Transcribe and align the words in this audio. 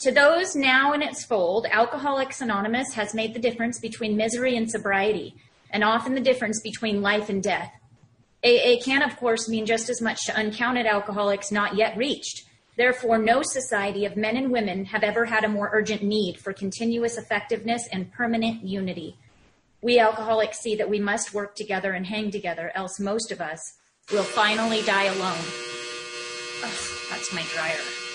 To 0.00 0.12
those 0.12 0.54
now 0.54 0.92
in 0.92 1.00
its 1.00 1.24
fold, 1.24 1.66
Alcoholics 1.70 2.42
Anonymous 2.42 2.92
has 2.94 3.14
made 3.14 3.32
the 3.32 3.40
difference 3.40 3.78
between 3.80 4.16
misery 4.16 4.54
and 4.54 4.70
sobriety, 4.70 5.34
and 5.70 5.82
often 5.82 6.14
the 6.14 6.20
difference 6.20 6.60
between 6.60 7.00
life 7.00 7.30
and 7.30 7.42
death. 7.42 7.72
AA 8.44 8.76
can, 8.84 9.02
of 9.02 9.16
course, 9.16 9.48
mean 9.48 9.64
just 9.64 9.88
as 9.88 10.02
much 10.02 10.18
to 10.26 10.36
uncounted 10.36 10.84
alcoholics 10.84 11.50
not 11.50 11.76
yet 11.76 11.96
reached. 11.96 12.44
Therefore, 12.76 13.16
no 13.16 13.40
society 13.42 14.04
of 14.04 14.18
men 14.18 14.36
and 14.36 14.52
women 14.52 14.84
have 14.84 15.02
ever 15.02 15.24
had 15.24 15.44
a 15.44 15.48
more 15.48 15.70
urgent 15.72 16.02
need 16.02 16.38
for 16.38 16.52
continuous 16.52 17.16
effectiveness 17.16 17.88
and 17.90 18.12
permanent 18.12 18.64
unity. 18.64 19.16
We 19.80 19.98
alcoholics 19.98 20.60
see 20.60 20.76
that 20.76 20.90
we 20.90 21.00
must 21.00 21.32
work 21.32 21.54
together 21.54 21.92
and 21.92 22.06
hang 22.06 22.30
together, 22.30 22.70
else 22.74 23.00
most 23.00 23.32
of 23.32 23.40
us 23.40 23.60
will 24.12 24.24
finally 24.24 24.82
die 24.82 25.04
alone. 25.04 25.44
Ugh, 26.62 27.08
that's 27.10 27.32
my 27.32 27.42
dryer. 27.54 28.05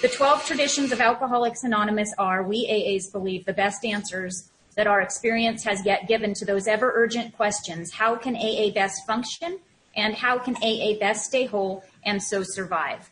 The 0.00 0.08
12 0.08 0.46
traditions 0.46 0.92
of 0.92 1.00
Alcoholics 1.00 1.64
Anonymous 1.64 2.14
are, 2.18 2.44
we 2.44 2.68
AAs 2.68 3.10
believe, 3.10 3.44
the 3.44 3.52
best 3.52 3.84
answers 3.84 4.48
that 4.76 4.86
our 4.86 5.00
experience 5.00 5.64
has 5.64 5.84
yet 5.84 6.06
given 6.06 6.34
to 6.34 6.44
those 6.44 6.68
ever 6.68 6.92
urgent 6.94 7.36
questions. 7.36 7.92
How 7.92 8.14
can 8.14 8.36
AA 8.36 8.70
best 8.72 9.04
function? 9.08 9.58
And 9.96 10.14
how 10.14 10.38
can 10.38 10.54
AA 10.62 10.96
best 11.00 11.24
stay 11.24 11.46
whole 11.46 11.82
and 12.04 12.22
so 12.22 12.44
survive? 12.44 13.10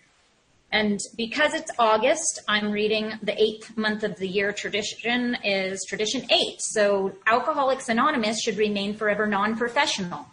And 0.70 1.00
because 1.16 1.54
it's 1.54 1.72
August, 1.76 2.42
I'm 2.46 2.70
reading 2.70 3.14
the 3.20 3.34
eighth 3.36 3.76
month 3.76 4.04
of 4.04 4.16
the 4.18 4.28
year 4.28 4.52
tradition 4.52 5.36
is 5.42 5.84
tradition 5.88 6.30
eight. 6.30 6.60
So 6.60 7.16
Alcoholics 7.26 7.88
Anonymous 7.88 8.40
should 8.40 8.58
remain 8.58 8.94
forever 8.94 9.26
non-professional. 9.26 10.24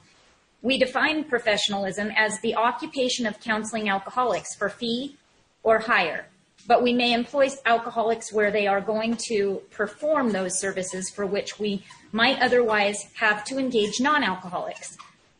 We 0.61 0.77
define 0.77 1.23
professionalism 1.23 2.11
as 2.15 2.39
the 2.41 2.53
occupation 2.53 3.25
of 3.25 3.39
counseling 3.39 3.89
alcoholics 3.89 4.53
for 4.55 4.69
fee 4.69 5.17
or 5.63 5.79
hire. 5.79 6.27
But 6.67 6.81
we 6.81 6.93
may 6.93 7.13
employ 7.13 7.49
alcoholics 7.65 8.31
where 8.31 8.51
they 8.51 8.67
are 8.67 8.79
going 8.79 9.17
to 9.27 9.61
perform 9.71 10.31
those 10.31 10.59
services 10.59 11.09
for 11.09 11.25
which 11.25 11.59
we 11.59 11.83
might 12.11 12.39
otherwise 12.39 13.09
have 13.15 13.43
to 13.45 13.57
engage 13.57 13.99
non-alcoholics. 13.99 14.97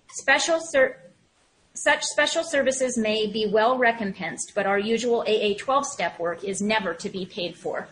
Special 0.09 0.59
ser- 0.59 0.97
such 1.75 2.03
special 2.03 2.43
services 2.43 2.97
may 2.97 3.25
be 3.25 3.49
well 3.51 3.77
recompensed, 3.77 4.51
but 4.53 4.65
our 4.65 4.77
usual 4.77 5.21
AA 5.27 5.53
12 5.57 5.85
step 5.85 6.19
work 6.19 6.43
is 6.43 6.61
never 6.61 6.93
to 6.93 7.09
be 7.09 7.25
paid 7.25 7.57
for. 7.57 7.87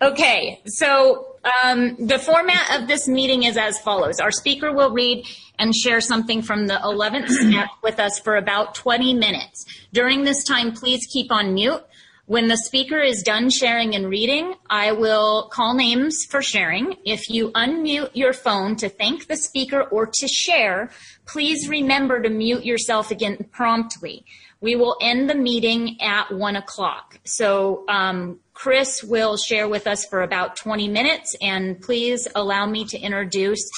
Okay, 0.00 0.60
so 0.66 1.31
um, 1.44 1.96
the 1.98 2.18
format 2.18 2.80
of 2.80 2.88
this 2.88 3.08
meeting 3.08 3.42
is 3.44 3.56
as 3.56 3.78
follows. 3.78 4.20
Our 4.20 4.30
speaker 4.30 4.72
will 4.72 4.92
read 4.92 5.26
and 5.58 5.74
share 5.74 6.00
something 6.00 6.42
from 6.42 6.66
the 6.66 6.74
11th 6.74 7.28
step 7.28 7.68
with 7.82 7.98
us 7.98 8.18
for 8.18 8.36
about 8.36 8.74
20 8.74 9.14
minutes. 9.14 9.64
During 9.92 10.24
this 10.24 10.44
time, 10.44 10.72
please 10.72 11.00
keep 11.12 11.32
on 11.32 11.54
mute. 11.54 11.82
When 12.26 12.46
the 12.46 12.56
speaker 12.56 13.00
is 13.00 13.22
done 13.22 13.50
sharing 13.50 13.96
and 13.96 14.08
reading, 14.08 14.54
I 14.70 14.92
will 14.92 15.48
call 15.52 15.74
names 15.74 16.24
for 16.30 16.40
sharing. 16.40 16.96
If 17.04 17.28
you 17.28 17.50
unmute 17.50 18.10
your 18.14 18.32
phone 18.32 18.76
to 18.76 18.88
thank 18.88 19.26
the 19.26 19.36
speaker 19.36 19.82
or 19.82 20.06
to 20.06 20.28
share, 20.28 20.90
please 21.26 21.68
remember 21.68 22.22
to 22.22 22.30
mute 22.30 22.64
yourself 22.64 23.10
again 23.10 23.46
promptly. 23.50 24.24
We 24.62 24.76
will 24.76 24.96
end 25.02 25.28
the 25.28 25.34
meeting 25.34 26.00
at 26.00 26.32
one 26.32 26.54
o'clock. 26.54 27.18
So 27.24 27.84
um, 27.88 28.38
Chris 28.54 29.02
will 29.02 29.36
share 29.36 29.68
with 29.68 29.88
us 29.88 30.06
for 30.06 30.22
about 30.22 30.54
20 30.54 30.86
minutes, 30.86 31.34
and 31.42 31.80
please 31.80 32.28
allow 32.36 32.64
me 32.66 32.84
to 32.86 32.98
introduce 32.98 33.68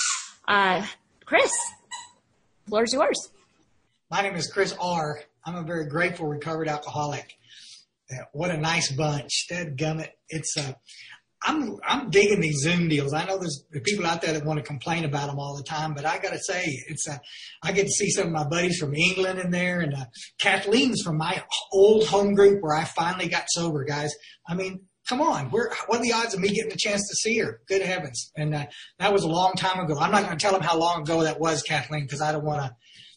uh, 0.47 0.87
Chris. 1.25 1.51
Floor 2.69 2.85
is 2.85 2.93
yours. 2.93 3.31
My 4.11 4.21
name 4.21 4.35
is 4.35 4.47
Chris 4.47 4.77
R. 4.79 5.23
I'm 5.47 5.57
a 5.57 5.63
very 5.63 5.87
grateful 5.87 6.27
recovered 6.27 6.69
alcoholic. 6.69 7.35
What 8.33 8.51
a 8.51 8.59
nice 8.59 8.93
bunch. 8.93 9.49
Dead 9.49 9.79
gummit. 9.79 10.11
It's 10.29 10.55
uh, 10.59 10.75
I'm 11.45 11.77
I'm 11.87 12.09
digging 12.09 12.41
these 12.41 12.63
Zoom 12.63 12.89
deals. 12.89 13.13
I 13.13 13.27
know 13.27 13.39
there's 13.39 13.65
people 13.85 14.07
out 14.07 14.23
there 14.23 14.33
that 14.33 14.47
want 14.47 14.59
to 14.59 14.65
complain 14.65 15.05
about 15.05 15.29
them 15.29 15.39
all 15.39 15.57
the 15.57 15.63
time, 15.63 15.93
but 15.93 16.07
I 16.07 16.19
got 16.19 16.33
to 16.33 16.39
say, 16.39 16.65
it's 16.89 17.07
uh, 17.07 17.19
I 17.63 17.73
get 17.73 17.85
to 17.85 17.93
see 17.93 18.11
some 18.11 18.29
of 18.29 18.33
my 18.33 18.49
buddies 18.49 18.79
from 18.79 18.95
England 18.95 19.39
in 19.39 19.51
there, 19.51 19.81
and 19.81 19.95
uh, 19.95 20.07
Kathleen's 20.39 21.03
from 21.03 21.19
my 21.19 21.45
old 21.71 22.07
home 22.07 22.35
group 22.35 22.63
where 22.63 22.75
I 22.75 22.85
finally 22.85 23.29
got 23.29 23.45
sober, 23.49 23.85
guys. 23.85 24.15
I 24.49 24.55
mean, 24.55 24.87
come 25.07 25.21
on, 25.21 25.51
Where, 25.51 25.71
what 25.87 26.01
are 26.01 26.03
the 26.03 26.15
odds 26.15 26.35
of 26.35 26.41
me 26.41 26.49
getting 26.49 26.73
a 26.73 26.77
chance 26.79 27.07
to 27.09 27.15
see 27.15 27.39
her? 27.39 27.61
Good 27.69 27.83
heavens! 27.83 28.33
And 28.37 28.55
uh, 28.55 28.67
that 28.99 29.13
was 29.13 29.25
a 29.25 29.29
long 29.29 29.53
time 29.53 29.85
ago. 29.85 29.99
I'm 29.99 30.13
not 30.13 30.25
going 30.25 30.39
to 30.39 30.43
tell 30.43 30.55
them 30.55 30.63
how 30.63 30.79
long 30.79 31.03
ago 31.03 31.25
that 31.25 31.39
was, 31.39 31.63
Kathleen, 31.63 32.05
because 32.05 32.23
I 32.23 32.33
don't 32.33 32.45
want 32.45 32.63
to, 32.63 32.77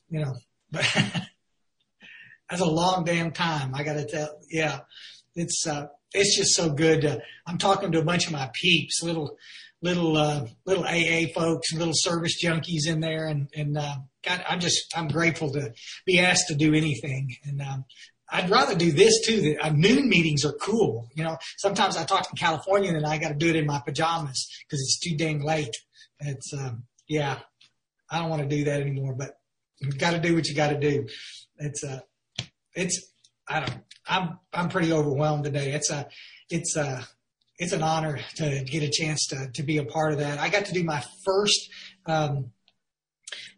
you 0.09 0.19
know. 0.19 0.33
But 0.69 0.85
that's 2.49 2.61
a 2.61 2.65
long 2.65 3.05
damn 3.05 3.31
time. 3.31 3.73
I 3.73 3.83
got 3.83 3.94
to 3.94 4.05
tell, 4.05 4.38
yeah, 4.49 4.81
it's. 5.33 5.65
Uh, 5.65 5.88
it's 6.13 6.38
just 6.38 6.56
so 6.56 6.69
good. 6.69 7.01
To, 7.01 7.22
I'm 7.45 7.57
talking 7.57 7.91
to 7.91 8.00
a 8.00 8.06
bunch 8.06 8.28
of 8.28 8.34
my 8.34 8.50
peeps, 8.53 9.01
little 9.03 9.38
little 9.81 10.18
uh, 10.18 10.45
little 10.66 10.84
AA 10.84 11.28
folks, 11.34 11.73
little 11.73 11.94
service 11.95 12.44
junkies 12.44 12.88
in 12.88 13.00
there, 13.00 13.28
and 13.28 13.50
and 13.56 13.78
uh, 13.78 13.95
God, 14.23 14.44
I'm 14.47 14.59
just 14.59 14.94
I'm 14.95 15.07
grateful 15.07 15.51
to 15.53 15.73
be 16.06 16.19
asked 16.19 16.47
to 16.47 16.56
do 16.56 16.73
anything, 16.73 17.35
and 17.44 17.62
um, 17.62 17.85
I'd 18.29 18.50
rather 18.50 18.75
do 18.75 18.91
this 18.91 19.25
too. 19.25 19.41
The 19.41 19.57
uh, 19.57 19.69
noon 19.69 20.09
meetings 20.09 20.44
are 20.44 20.53
cool. 20.53 21.09
You 21.16 21.23
know, 21.23 21.38
sometimes 21.57 21.97
I 21.97 22.03
talk 22.03 22.29
to 22.29 22.35
California 22.35 22.94
and 22.94 23.06
I 23.06 23.18
got 23.18 23.29
to 23.29 23.35
do 23.35 23.50
it 23.50 23.56
in 23.56 23.66
my 23.66 23.79
pajamas 23.79 24.50
because 24.66 24.81
it's 24.81 25.00
too 25.00 25.16
dang 25.16 25.41
late. 25.41 25.75
It's 26.19 26.53
um, 26.53 26.84
yeah, 27.07 27.39
I 28.09 28.19
don't 28.19 28.29
want 28.29 28.41
to 28.41 28.56
do 28.56 28.66
that 28.66 28.81
anymore, 28.81 29.13
but 29.13 29.39
you 29.79 29.91
got 29.91 30.12
to 30.12 30.19
do 30.19 30.35
what 30.35 30.47
you 30.47 30.56
got 30.56 30.69
to 30.69 30.79
do. 30.79 31.07
It's 31.57 31.84
uh, 31.84 32.00
it's 32.74 33.12
I 33.47 33.59
don't. 33.61 33.79
I'm 34.07 34.39
I'm 34.53 34.69
pretty 34.69 34.91
overwhelmed 34.91 35.43
today. 35.43 35.71
It's 35.73 35.89
a 35.89 36.07
it's 36.49 36.75
a 36.75 37.07
it's 37.57 37.73
an 37.73 37.83
honor 37.83 38.19
to 38.35 38.63
get 38.63 38.83
a 38.83 38.89
chance 38.89 39.27
to 39.27 39.49
to 39.55 39.63
be 39.63 39.77
a 39.77 39.85
part 39.85 40.13
of 40.13 40.19
that. 40.19 40.39
I 40.39 40.49
got 40.49 40.65
to 40.65 40.73
do 40.73 40.83
my 40.83 41.03
first 41.25 41.69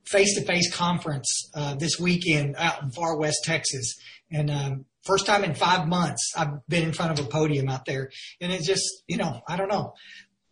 face 0.09 0.35
to 0.35 0.45
face 0.45 0.73
conference 0.73 1.51
uh, 1.53 1.75
this 1.75 1.99
weekend 1.99 2.55
out 2.57 2.81
in 2.81 2.91
far 2.91 3.17
west 3.17 3.39
Texas, 3.43 3.95
and 4.31 4.49
um, 4.49 4.85
first 5.03 5.25
time 5.25 5.43
in 5.43 5.53
five 5.53 5.87
months 5.87 6.33
I've 6.35 6.65
been 6.67 6.83
in 6.83 6.93
front 6.93 7.17
of 7.17 7.25
a 7.25 7.29
podium 7.29 7.69
out 7.69 7.85
there, 7.85 8.09
and 8.41 8.51
it 8.51 8.63
just 8.63 9.03
you 9.07 9.17
know 9.17 9.41
I 9.47 9.57
don't 9.57 9.69
know. 9.69 9.93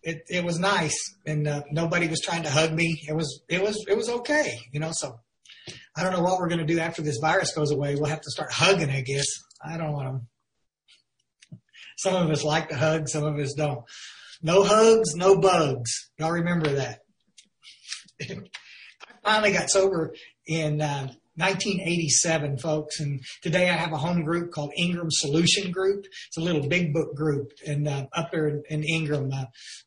It, 0.03 0.21
it 0.29 0.45
was 0.45 0.57
nice, 0.57 0.95
and 1.25 1.47
uh, 1.47 1.63
nobody 1.71 2.07
was 2.07 2.21
trying 2.21 2.43
to 2.43 2.49
hug 2.49 2.71
me. 2.71 3.03
It 3.07 3.13
was 3.13 3.41
it 3.49 3.61
was 3.61 3.83
it 3.87 3.97
was 3.97 4.09
okay, 4.09 4.57
you 4.71 4.79
know. 4.79 4.91
So 4.93 5.19
I 5.97 6.03
don't 6.03 6.13
know 6.13 6.22
what 6.22 6.40
we're 6.40 6.47
going 6.47 6.66
to 6.66 6.74
do 6.74 6.80
after 6.80 7.02
this 7.02 7.18
virus 7.18 7.56
goes 7.56 7.72
away. 7.72 7.96
We'll 7.96 8.06
have 8.06 8.22
to 8.22 8.31
start 8.31 8.52
hugging, 8.52 8.91
I 8.91 9.02
guess. 9.02 9.25
I 9.66 9.78
don't 9.78 9.94
want 9.94 10.22
to. 11.52 11.58
Some 11.97 12.13
of 12.16 12.30
us 12.30 12.44
like 12.44 12.69
to 12.69 12.78
hug, 12.78 13.09
some 13.09 13.24
of 13.24 13.40
us 13.40 13.53
don't. 13.53 13.84
No 14.44 14.63
hugs, 14.63 15.16
no 15.16 15.40
bugs. 15.40 16.12
Y'all 16.19 16.31
remember 16.31 16.69
that. 16.74 17.00
I 18.22 18.38
finally 19.24 19.53
got 19.53 19.72
sober 19.72 20.13
in 20.46 20.81
uh, 20.81 21.12
1987, 21.37 22.57
folks. 22.57 22.99
And 22.99 23.21
today 23.41 23.69
I 23.69 23.73
have 23.73 23.93
a 23.93 23.97
home 23.97 24.23
group 24.23 24.51
called 24.51 24.71
Ingram 24.77 25.09
Solution 25.11 25.71
Group. 25.71 26.05
It's 26.27 26.37
a 26.37 26.41
little 26.41 26.67
big 26.67 26.93
book 26.93 27.15
group. 27.15 27.51
And 27.65 27.87
uh, 27.87 28.07
up 28.13 28.31
there 28.31 28.47
in, 28.47 28.63
in 28.69 28.83
Ingram, 28.83 29.31
uh, 29.31 29.45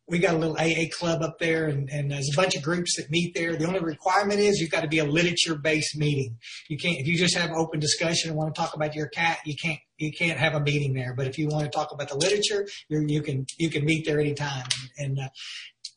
we 0.09 0.19
got 0.19 0.35
a 0.35 0.39
little 0.39 0.57
AA 0.57 0.89
club 0.93 1.23
up 1.23 1.39
there, 1.39 1.67
and, 1.67 1.89
and 1.91 2.11
there's 2.11 2.31
a 2.33 2.37
bunch 2.37 2.57
of 2.57 2.63
groups 2.63 2.97
that 2.97 3.11
meet 3.11 3.35
there. 3.35 3.57
The 3.57 3.67
only 3.67 3.81
requirement 3.81 4.41
is 4.41 4.59
you've 4.59 4.71
got 4.71 4.83
to 4.83 4.89
be 4.89 4.99
a 4.99 5.05
literature 5.05 5.57
based 5.57 5.97
meeting. 5.97 6.37
You 6.69 6.79
can't, 6.79 6.97
if 6.99 7.07
you 7.07 7.17
just 7.17 7.37
have 7.37 7.51
open 7.51 7.81
discussion 7.81 8.31
and 8.31 8.39
want 8.39 8.55
to 8.55 8.61
talk 8.61 8.75
about 8.75 8.95
your 8.95 9.09
cat, 9.09 9.39
you 9.45 9.55
can't 9.61 9.79
you 9.99 10.11
can't 10.13 10.39
have 10.39 10.55
a 10.55 10.61
meeting 10.61 10.95
there. 10.95 11.15
But 11.15 11.27
if 11.27 11.39
you 11.39 11.49
want 11.49 11.65
to 11.65 11.71
talk 11.71 11.93
about 11.93 12.09
the 12.09 12.17
literature, 12.17 12.67
you 12.89 13.23
can 13.23 13.47
you 13.59 13.71
can 13.71 13.85
meet 13.85 14.07
there 14.07 14.19
anytime. 14.19 14.65
And 14.99 15.19
uh, 15.19 15.29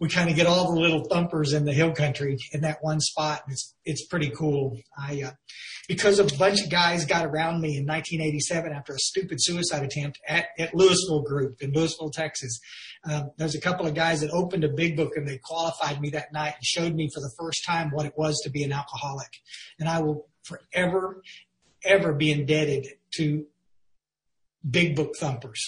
we 0.03 0.09
kind 0.09 0.29
of 0.29 0.35
get 0.35 0.47
all 0.47 0.73
the 0.73 0.81
little 0.81 1.05
thumpers 1.05 1.53
in 1.53 1.63
the 1.63 1.71
hill 1.71 1.93
country 1.93 2.37
in 2.51 2.59
that 2.59 2.79
one 2.81 2.99
spot. 2.99 3.43
It's 3.47 3.73
it's 3.85 4.05
pretty 4.05 4.31
cool. 4.31 4.77
I 4.97 5.21
uh, 5.27 5.31
because 5.87 6.19
a 6.19 6.25
bunch 6.37 6.61
of 6.61 6.69
guys 6.69 7.05
got 7.05 7.25
around 7.25 7.61
me 7.61 7.77
in 7.77 7.85
1987 7.85 8.73
after 8.73 8.95
a 8.95 8.99
stupid 8.99 9.37
suicide 9.39 9.81
attempt 9.81 10.19
at, 10.27 10.47
at 10.59 10.73
Lewisville 10.73 11.23
Group 11.23 11.61
in 11.61 11.71
Lewisville, 11.71 12.11
Texas. 12.11 12.59
Um, 13.09 13.31
there's 13.37 13.55
a 13.55 13.61
couple 13.61 13.87
of 13.87 13.95
guys 13.95 14.19
that 14.19 14.31
opened 14.31 14.65
a 14.65 14.69
big 14.69 14.97
book 14.97 15.13
and 15.15 15.25
they 15.25 15.37
qualified 15.37 16.01
me 16.01 16.09
that 16.09 16.33
night 16.33 16.55
and 16.55 16.65
showed 16.65 16.93
me 16.93 17.09
for 17.13 17.21
the 17.21 17.31
first 17.39 17.63
time 17.65 17.89
what 17.91 18.05
it 18.05 18.13
was 18.17 18.41
to 18.43 18.49
be 18.49 18.63
an 18.63 18.73
alcoholic. 18.73 19.31
And 19.79 19.87
I 19.87 20.01
will 20.01 20.27
forever, 20.43 21.21
ever 21.85 22.11
be 22.11 22.29
indebted 22.29 22.87
to 23.15 23.45
big 24.69 24.97
book 24.97 25.15
thumpers, 25.17 25.63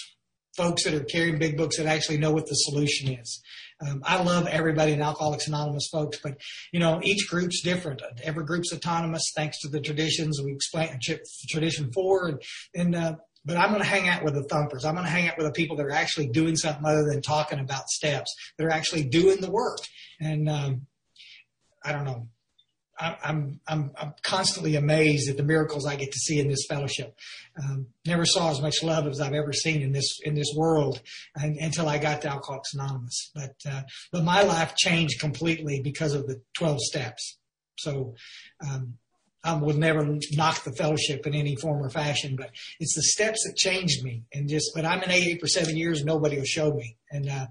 folks 0.56 0.84
that 0.84 0.94
are 0.94 1.04
carrying 1.04 1.38
big 1.38 1.56
books 1.56 1.76
that 1.78 1.86
actually 1.86 2.18
know 2.18 2.32
what 2.32 2.46
the 2.46 2.54
solution 2.54 3.12
is. 3.12 3.42
Um, 3.86 4.02
I 4.04 4.22
love 4.22 4.46
everybody 4.46 4.92
in 4.92 5.02
Alcoholics 5.02 5.48
Anonymous, 5.48 5.88
folks, 5.92 6.18
but 6.22 6.38
you 6.72 6.80
know 6.80 7.00
each 7.02 7.28
group's 7.28 7.62
different. 7.62 8.00
Every 8.22 8.44
group's 8.44 8.72
autonomous, 8.72 9.22
thanks 9.36 9.60
to 9.60 9.68
the 9.68 9.80
traditions 9.80 10.40
we 10.42 10.52
explain. 10.52 10.98
Tradition 11.50 11.92
four, 11.92 12.28
and, 12.28 12.42
and 12.74 12.94
uh, 12.94 13.16
but 13.44 13.56
I'm 13.56 13.68
going 13.68 13.82
to 13.82 13.88
hang 13.88 14.08
out 14.08 14.24
with 14.24 14.34
the 14.34 14.42
thumpers. 14.42 14.84
I'm 14.84 14.94
going 14.94 15.06
to 15.06 15.10
hang 15.10 15.28
out 15.28 15.38
with 15.38 15.46
the 15.46 15.52
people 15.52 15.76
that 15.76 15.86
are 15.86 15.92
actually 15.92 16.28
doing 16.28 16.56
something 16.56 16.84
other 16.84 17.04
than 17.04 17.22
talking 17.22 17.60
about 17.60 17.88
steps. 17.88 18.34
That 18.58 18.66
are 18.66 18.70
actually 18.70 19.04
doing 19.04 19.40
the 19.40 19.50
work. 19.50 19.78
And 20.20 20.48
um, 20.48 20.86
I 21.84 21.92
don't 21.92 22.04
know. 22.04 22.28
I'm, 22.98 23.60
I'm, 23.66 23.90
I'm 23.96 24.14
constantly 24.22 24.76
amazed 24.76 25.28
at 25.28 25.36
the 25.36 25.42
miracles 25.42 25.86
I 25.86 25.96
get 25.96 26.12
to 26.12 26.18
see 26.18 26.38
in 26.38 26.48
this 26.48 26.66
fellowship. 26.68 27.14
Um, 27.62 27.88
never 28.06 28.24
saw 28.24 28.50
as 28.50 28.60
much 28.60 28.82
love 28.82 29.06
as 29.06 29.20
I've 29.20 29.34
ever 29.34 29.52
seen 29.52 29.82
in 29.82 29.92
this 29.92 30.18
in 30.24 30.34
this 30.34 30.52
world 30.56 31.00
and, 31.34 31.56
until 31.58 31.88
I 31.88 31.98
got 31.98 32.22
to 32.22 32.28
Alcoholics 32.28 32.74
Anonymous. 32.74 33.30
But 33.34 33.56
uh, 33.68 33.82
but 34.12 34.24
my 34.24 34.42
life 34.42 34.76
changed 34.76 35.20
completely 35.20 35.80
because 35.82 36.14
of 36.14 36.26
the 36.26 36.40
12 36.54 36.78
steps. 36.80 37.38
So 37.78 38.14
um, 38.66 38.94
I 39.46 39.54
would 39.54 39.76
never 39.76 40.04
knock 40.32 40.64
the 40.64 40.72
fellowship 40.72 41.26
in 41.26 41.34
any 41.34 41.54
form 41.56 41.82
or 41.82 41.88
fashion, 41.88 42.34
but 42.36 42.50
it's 42.80 42.96
the 42.96 43.02
steps 43.02 43.44
that 43.46 43.56
changed 43.56 44.02
me. 44.02 44.24
And 44.34 44.48
just, 44.48 44.72
but 44.74 44.84
I'm 44.84 45.02
in 45.02 45.10
AA 45.10 45.36
for 45.38 45.46
seven 45.46 45.76
years, 45.76 45.98
and 45.98 46.06
nobody 46.06 46.36
will 46.36 46.44
show 46.44 46.72
me, 46.72 46.96
and 47.10 47.28
uh, 47.28 47.46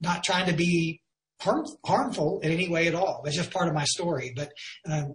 not 0.00 0.22
trying 0.22 0.46
to 0.46 0.52
be 0.52 0.99
harm, 1.40 1.64
harmful 1.84 2.40
in 2.40 2.52
any 2.52 2.68
way 2.68 2.86
at 2.86 2.94
all. 2.94 3.22
That's 3.24 3.36
just 3.36 3.50
part 3.50 3.68
of 3.68 3.74
my 3.74 3.84
story. 3.84 4.32
But 4.34 4.52
um, 4.90 5.14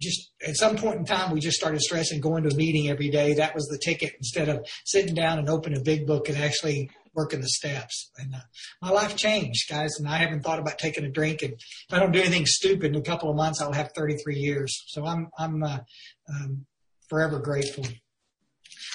just 0.00 0.32
at 0.46 0.56
some 0.56 0.76
point 0.76 0.98
in 0.98 1.04
time, 1.04 1.32
we 1.32 1.40
just 1.40 1.56
started 1.56 1.80
stressing 1.80 2.20
going 2.20 2.42
to 2.44 2.54
a 2.54 2.56
meeting 2.56 2.88
every 2.88 3.08
day. 3.08 3.34
That 3.34 3.54
was 3.54 3.66
the 3.66 3.78
ticket 3.78 4.14
instead 4.18 4.48
of 4.48 4.66
sitting 4.84 5.14
down 5.14 5.38
and 5.38 5.48
opening 5.48 5.80
a 5.80 5.84
big 5.84 6.06
book 6.06 6.28
and 6.28 6.38
actually 6.38 6.90
working 7.14 7.40
the 7.40 7.48
steps. 7.48 8.10
And 8.18 8.34
uh, 8.34 8.40
my 8.82 8.90
life 8.90 9.16
changed, 9.16 9.70
guys. 9.70 9.98
And 9.98 10.06
I 10.06 10.16
haven't 10.16 10.42
thought 10.42 10.58
about 10.58 10.78
taking 10.78 11.04
a 11.04 11.10
drink. 11.10 11.42
And 11.42 11.54
if 11.54 11.92
I 11.92 11.98
don't 11.98 12.12
do 12.12 12.20
anything 12.20 12.44
stupid 12.46 12.94
in 12.94 13.00
a 13.00 13.04
couple 13.04 13.30
of 13.30 13.36
months, 13.36 13.60
I'll 13.60 13.72
have 13.72 13.92
33 13.96 14.36
years. 14.36 14.84
So 14.88 15.06
I'm 15.06 15.28
I'm 15.38 15.62
uh, 15.62 15.78
um, 16.28 16.66
forever 17.08 17.38
grateful 17.38 17.84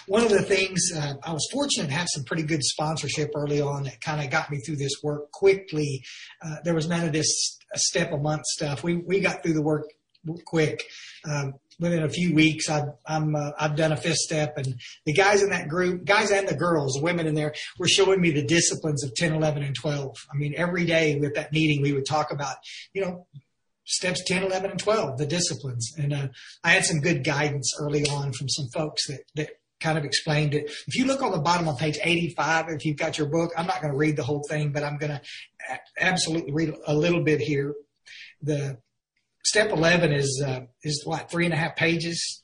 one 0.08 0.24
of 0.24 0.30
the 0.30 0.42
things 0.42 0.92
uh, 0.96 1.14
I 1.24 1.34
was 1.34 1.48
fortunate 1.52 1.88
to 1.88 1.94
have 1.94 2.08
some 2.10 2.24
pretty 2.24 2.44
good 2.44 2.64
sponsorship 2.64 3.32
early 3.36 3.62
on 3.62 3.84
that 3.84 4.02
kind 4.02 4.24
of 4.24 4.30
got 4.30 4.52
me 4.52 4.60
through 4.60 4.78
this 4.78 4.94
work 5.04 5.32
quickly. 5.32 6.04
Uh, 6.44 6.56
there 6.64 6.74
was 6.74 6.88
none 6.88 7.06
of 7.06 7.14
this 7.14 7.60
step 7.76 8.12
a 8.12 8.18
month 8.18 8.46
stuff. 8.46 8.84
We 8.84 8.96
we 8.98 9.20
got 9.20 9.44
through 9.44 9.54
the 9.54 9.62
work 9.62 9.86
quick. 10.46 10.84
Um, 11.30 11.54
within 11.80 12.04
a 12.04 12.10
few 12.10 12.34
weeks, 12.34 12.70
I've 12.70 12.90
I'm 13.06 13.36
uh, 13.36 13.52
I've 13.60 13.76
done 13.76 13.92
a 13.92 13.98
fifth 13.98 14.18
step, 14.18 14.58
and 14.58 14.76
the 15.06 15.14
guys 15.14 15.42
in 15.42 15.50
that 15.50 15.68
group, 15.68 16.06
guys 16.06 16.32
and 16.32 16.48
the 16.48 16.56
girls, 16.56 17.02
women 17.02 17.28
in 17.28 17.36
there, 17.36 17.54
were 17.80 17.88
showing 17.88 18.22
me 18.22 18.32
the 18.32 18.46
disciplines 18.46 19.04
of 19.04 19.14
10, 19.16 19.34
11, 19.34 19.64
and 19.64 19.76
12. 19.76 20.16
I 20.32 20.38
mean, 20.38 20.54
every 20.56 20.86
day 20.86 21.18
with 21.20 21.36
that 21.36 21.52
meeting, 21.52 21.82
we 21.82 21.94
would 21.94 22.06
talk 22.06 22.32
about, 22.32 22.56
you 22.94 23.02
know, 23.02 23.26
steps 23.86 24.24
10, 24.26 24.44
11, 24.44 24.72
and 24.72 24.80
12, 24.80 25.18
the 25.18 25.26
disciplines. 25.26 25.92
And 25.98 26.14
uh, 26.14 26.28
I 26.64 26.72
had 26.72 26.86
some 26.86 27.02
good 27.02 27.24
guidance 27.24 27.74
early 27.80 28.06
on 28.08 28.32
from 28.34 28.48
some 28.48 28.68
folks 28.74 29.08
that, 29.08 29.24
that 29.36 29.50
kind 29.82 29.98
of 29.98 30.06
explained 30.06 30.54
it. 30.54 30.72
If 30.88 30.96
you 30.96 31.06
look 31.06 31.22
on 31.22 31.32
the 31.32 31.40
bottom 31.40 31.68
of 31.68 31.78
page 31.78 31.98
85, 32.02 32.70
if 32.70 32.86
you've 32.86 32.98
got 32.98 33.18
your 33.18 33.28
book, 33.28 33.52
I'm 33.58 33.66
not 33.66 33.82
going 33.82 33.92
to 33.92 33.98
read 33.98 34.16
the 34.16 34.24
whole 34.24 34.44
thing, 34.48 34.72
but 34.72 34.84
I'm 34.84 34.98
going 34.98 35.12
to 35.12 35.22
absolutely 36.00 36.52
read 36.52 36.74
a 36.88 36.94
little 36.94 37.24
bit 37.24 37.42
here. 37.42 37.74
The 38.42 38.80
step 39.44 39.72
11 39.72 40.14
is, 40.14 40.44
uh, 40.46 40.62
is 40.84 41.04
what, 41.06 41.30
three 41.30 41.46
and 41.46 41.54
a 41.54 41.58
half 41.58 41.76
pages? 41.76 42.44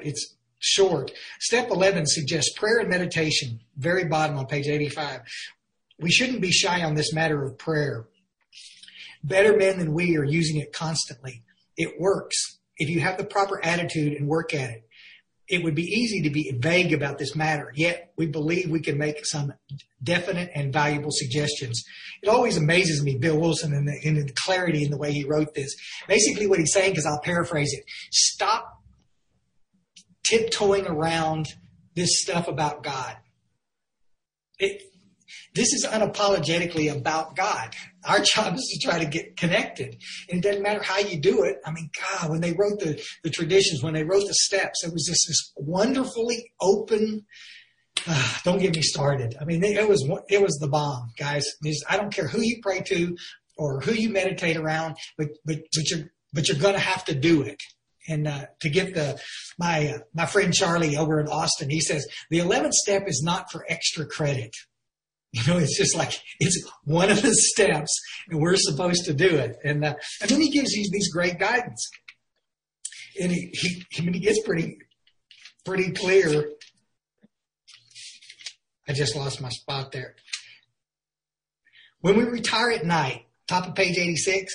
it's 0.00 0.34
short. 0.58 1.12
Step 1.38 1.70
11 1.70 2.06
suggests 2.06 2.52
prayer 2.56 2.78
and 2.78 2.88
meditation, 2.88 3.60
very 3.76 4.04
bottom 4.04 4.38
on 4.38 4.46
page 4.46 4.66
85. 4.66 5.20
We 5.98 6.10
shouldn't 6.10 6.40
be 6.40 6.50
shy 6.50 6.82
on 6.82 6.94
this 6.94 7.12
matter 7.12 7.44
of 7.44 7.58
prayer. 7.58 8.06
Better 9.22 9.56
men 9.56 9.78
than 9.78 9.92
we 9.92 10.16
are 10.16 10.24
using 10.24 10.56
it 10.56 10.72
constantly. 10.72 11.42
It 11.76 12.00
works 12.00 12.58
if 12.78 12.88
you 12.88 13.00
have 13.00 13.18
the 13.18 13.24
proper 13.24 13.64
attitude 13.64 14.14
and 14.14 14.28
work 14.28 14.54
at 14.54 14.70
it 14.70 14.85
it 15.48 15.62
would 15.62 15.74
be 15.74 15.82
easy 15.82 16.22
to 16.22 16.30
be 16.30 16.52
vague 16.58 16.92
about 16.92 17.18
this 17.18 17.36
matter, 17.36 17.72
yet 17.74 18.12
we 18.16 18.26
believe 18.26 18.70
we 18.70 18.80
can 18.80 18.98
make 18.98 19.24
some 19.24 19.52
definite 20.02 20.50
and 20.54 20.72
valuable 20.72 21.10
suggestions. 21.12 21.84
It 22.22 22.28
always 22.28 22.56
amazes 22.56 23.02
me, 23.02 23.16
Bill 23.16 23.38
Wilson, 23.38 23.72
and 23.72 23.86
the, 23.86 24.22
the, 24.24 24.32
clarity 24.44 24.84
in 24.84 24.90
the 24.90 24.96
way 24.96 25.12
he 25.12 25.24
wrote 25.24 25.54
this. 25.54 25.74
Basically, 26.08 26.46
what 26.46 26.58
he's 26.58 26.72
saying, 26.72 26.92
because 26.92 27.06
I'll 27.06 27.20
paraphrase 27.20 27.72
it, 27.72 27.84
stop 28.10 28.82
tiptoeing 30.24 30.86
around 30.86 31.46
this 31.94 32.20
stuff 32.20 32.48
about 32.48 32.82
God. 32.82 33.16
It, 34.58 34.82
this 35.56 35.72
is 35.72 35.86
unapologetically 35.86 36.94
about 36.94 37.34
God. 37.34 37.74
Our 38.04 38.20
job 38.20 38.54
is 38.54 38.68
to 38.72 38.86
try 38.86 38.98
to 38.98 39.06
get 39.06 39.36
connected. 39.36 39.96
And 40.30 40.38
it 40.38 40.46
doesn't 40.46 40.62
matter 40.62 40.82
how 40.82 40.98
you 40.98 41.18
do 41.18 41.42
it. 41.44 41.56
I 41.64 41.72
mean, 41.72 41.90
God, 41.98 42.30
when 42.30 42.42
they 42.42 42.52
wrote 42.52 42.78
the, 42.78 43.02
the 43.24 43.30
traditions, 43.30 43.82
when 43.82 43.94
they 43.94 44.04
wrote 44.04 44.26
the 44.26 44.34
steps, 44.34 44.84
it 44.84 44.92
was 44.92 45.06
just 45.06 45.26
this 45.26 45.52
wonderfully 45.56 46.52
open. 46.60 47.24
Uh, 48.06 48.34
don't 48.44 48.60
get 48.60 48.76
me 48.76 48.82
started. 48.82 49.34
I 49.40 49.44
mean, 49.44 49.64
it 49.64 49.88
was 49.88 50.06
it 50.28 50.42
was 50.42 50.58
the 50.60 50.68
bomb, 50.68 51.12
guys. 51.18 51.46
I 51.88 51.96
don't 51.96 52.12
care 52.12 52.28
who 52.28 52.42
you 52.42 52.60
pray 52.62 52.82
to 52.82 53.16
or 53.56 53.80
who 53.80 53.92
you 53.92 54.10
meditate 54.10 54.58
around, 54.58 54.96
but 55.16 55.28
but 55.46 55.56
but 55.74 55.90
you're 55.90 56.10
but 56.34 56.48
you're 56.48 56.58
going 56.58 56.74
to 56.74 56.80
have 56.80 57.06
to 57.06 57.14
do 57.14 57.42
it. 57.42 57.60
And 58.08 58.28
uh, 58.28 58.46
to 58.60 58.68
get 58.68 58.94
the 58.94 59.18
my 59.58 59.94
uh, 59.94 59.98
my 60.14 60.26
friend 60.26 60.52
Charlie 60.52 60.96
over 60.96 61.18
in 61.18 61.26
Austin, 61.26 61.70
he 61.70 61.80
says 61.80 62.06
the 62.30 62.38
eleventh 62.38 62.74
step 62.74 63.08
is 63.08 63.22
not 63.24 63.50
for 63.50 63.64
extra 63.68 64.06
credit. 64.06 64.50
You 65.32 65.42
know, 65.46 65.58
it's 65.58 65.76
just 65.76 65.96
like 65.96 66.12
it's 66.40 66.66
one 66.84 67.10
of 67.10 67.20
the 67.20 67.34
steps, 67.34 67.92
and 68.28 68.40
we're 68.40 68.56
supposed 68.56 69.04
to 69.04 69.14
do 69.14 69.28
it. 69.28 69.56
And 69.64 69.84
uh, 69.84 69.94
and 70.20 70.30
then 70.30 70.40
he 70.40 70.50
gives 70.50 70.72
you 70.72 70.88
these 70.90 71.12
great 71.12 71.38
guidance, 71.38 71.90
and 73.20 73.30
he 73.30 73.50
he 73.52 73.84
he 73.90 74.18
gets 74.18 74.40
pretty 74.44 74.78
pretty 75.64 75.92
clear. 75.92 76.50
I 78.88 78.92
just 78.92 79.16
lost 79.16 79.42
my 79.42 79.48
spot 79.50 79.92
there. 79.92 80.14
When 82.00 82.16
we 82.16 82.24
retire 82.24 82.70
at 82.70 82.86
night, 82.86 83.26
top 83.48 83.66
of 83.66 83.74
page 83.74 83.98
86, 83.98 84.54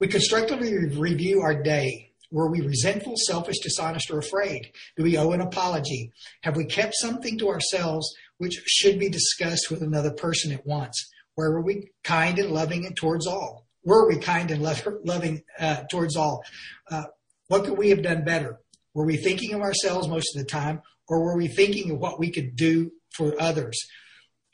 we 0.00 0.08
constructively 0.08 0.74
review 0.96 1.42
our 1.42 1.62
day. 1.62 2.12
Were 2.30 2.50
we 2.50 2.60
resentful, 2.60 3.14
selfish, 3.16 3.58
dishonest, 3.62 4.10
or 4.10 4.18
afraid? 4.18 4.72
Do 4.96 5.04
we 5.04 5.16
owe 5.16 5.30
an 5.30 5.40
apology? 5.40 6.12
Have 6.42 6.56
we 6.56 6.64
kept 6.64 6.94
something 6.94 7.38
to 7.38 7.48
ourselves 7.48 8.12
which 8.38 8.54
should 8.66 8.98
be 8.98 9.08
discussed 9.08 9.70
with 9.70 9.82
another 9.82 10.12
person 10.12 10.52
at 10.52 10.66
once. 10.66 11.10
Where 11.34 11.50
were 11.50 11.62
we 11.62 11.90
kind 12.02 12.38
and 12.38 12.50
loving 12.50 12.86
and 12.86 12.96
towards 12.96 13.26
all? 13.26 13.66
Were 13.84 14.08
we 14.08 14.18
kind 14.18 14.50
and 14.50 14.62
loving 14.62 15.42
uh, 15.58 15.84
towards 15.90 16.16
all? 16.16 16.42
Uh, 16.90 17.04
what 17.48 17.64
could 17.64 17.78
we 17.78 17.90
have 17.90 18.02
done 18.02 18.24
better? 18.24 18.58
Were 18.94 19.06
we 19.06 19.16
thinking 19.16 19.54
of 19.54 19.60
ourselves 19.60 20.08
most 20.08 20.34
of 20.34 20.42
the 20.42 20.48
time, 20.48 20.82
or 21.06 21.22
were 21.22 21.36
we 21.36 21.48
thinking 21.48 21.90
of 21.90 21.98
what 21.98 22.18
we 22.18 22.30
could 22.30 22.56
do 22.56 22.90
for 23.14 23.40
others? 23.40 23.78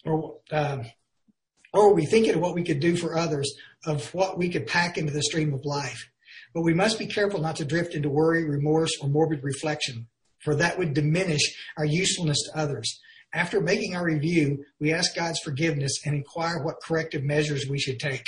Or, 0.05 0.39
uh, 0.51 0.85
or 1.73 1.89
were 1.89 1.95
we 1.95 2.07
thinking 2.07 2.35
of 2.35 2.41
what 2.41 2.55
we 2.55 2.65
could 2.65 2.81
do 2.81 2.97
for 2.97 3.17
others, 3.17 3.53
of 3.87 4.13
what 4.13 4.39
we 4.39 4.49
could 4.51 4.67
pack 4.67 4.99
into 4.99 5.13
the 5.13 5.23
stream 5.23 5.55
of 5.55 5.65
life? 5.65 6.11
But 6.53 6.63
we 6.63 6.75
must 6.75 6.99
be 6.99 7.07
careful 7.07 7.41
not 7.41 7.57
to 7.57 7.65
drift 7.65 7.95
into 7.95 8.11
worry, 8.11 8.45
remorse, 8.45 8.93
or 9.01 9.09
morbid 9.09 9.43
reflection, 9.43 10.07
for 10.41 10.55
that 10.57 10.79
would 10.79 10.95
diminish 10.95 11.43
our 11.77 11.85
usefulness 11.85 12.39
to 12.45 12.59
others. 12.59 13.01
After 13.35 13.61
making 13.61 13.97
our 13.97 14.05
review, 14.05 14.65
we 14.79 14.93
ask 14.93 15.15
God's 15.17 15.41
forgiveness 15.41 16.01
and 16.05 16.15
inquire 16.15 16.63
what 16.63 16.81
corrective 16.81 17.25
measures 17.25 17.67
we 17.69 17.81
should 17.81 17.99
take. 17.99 18.23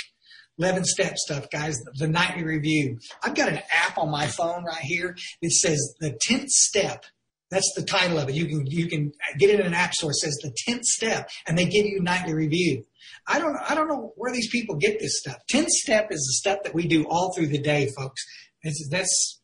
11 0.59 0.83
step 0.83 1.15
stuff, 1.17 1.45
guys, 1.51 1.79
the 1.95 2.07
nightly 2.07 2.43
review. 2.43 2.99
I've 3.23 3.35
got 3.35 3.49
an 3.49 3.61
app 3.71 3.97
on 3.97 4.09
my 4.09 4.27
phone 4.27 4.65
right 4.65 4.81
here 4.81 5.15
that 5.41 5.51
says 5.51 5.95
the 5.99 6.17
10th 6.29 6.49
step. 6.49 7.05
That's 7.49 7.71
the 7.75 7.83
title 7.83 8.17
of 8.17 8.27
it. 8.27 8.35
You 8.35 8.47
can, 8.47 8.65
you 8.65 8.87
can 8.87 9.13
get 9.37 9.49
it 9.49 9.61
in 9.61 9.67
an 9.67 9.73
app 9.73 9.93
store. 9.93 10.11
It 10.11 10.15
says 10.15 10.37
the 10.41 10.53
10th 10.67 10.83
step 10.83 11.29
and 11.47 11.57
they 11.57 11.65
give 11.65 11.85
you 11.85 12.01
nightly 12.01 12.33
review. 12.33 12.83
I 13.27 13.39
don't, 13.39 13.55
I 13.69 13.75
don't 13.75 13.87
know 13.87 14.13
where 14.17 14.33
these 14.33 14.49
people 14.49 14.75
get 14.75 14.99
this 14.99 15.19
stuff. 15.19 15.37
10th 15.49 15.69
step 15.69 16.11
is 16.11 16.19
the 16.19 16.49
stuff 16.49 16.63
that 16.63 16.73
we 16.73 16.87
do 16.87 17.05
all 17.07 17.33
through 17.33 17.47
the 17.47 17.61
day, 17.61 17.89
folks. 17.95 18.21
It's, 18.63 18.89
that's, 18.91 19.39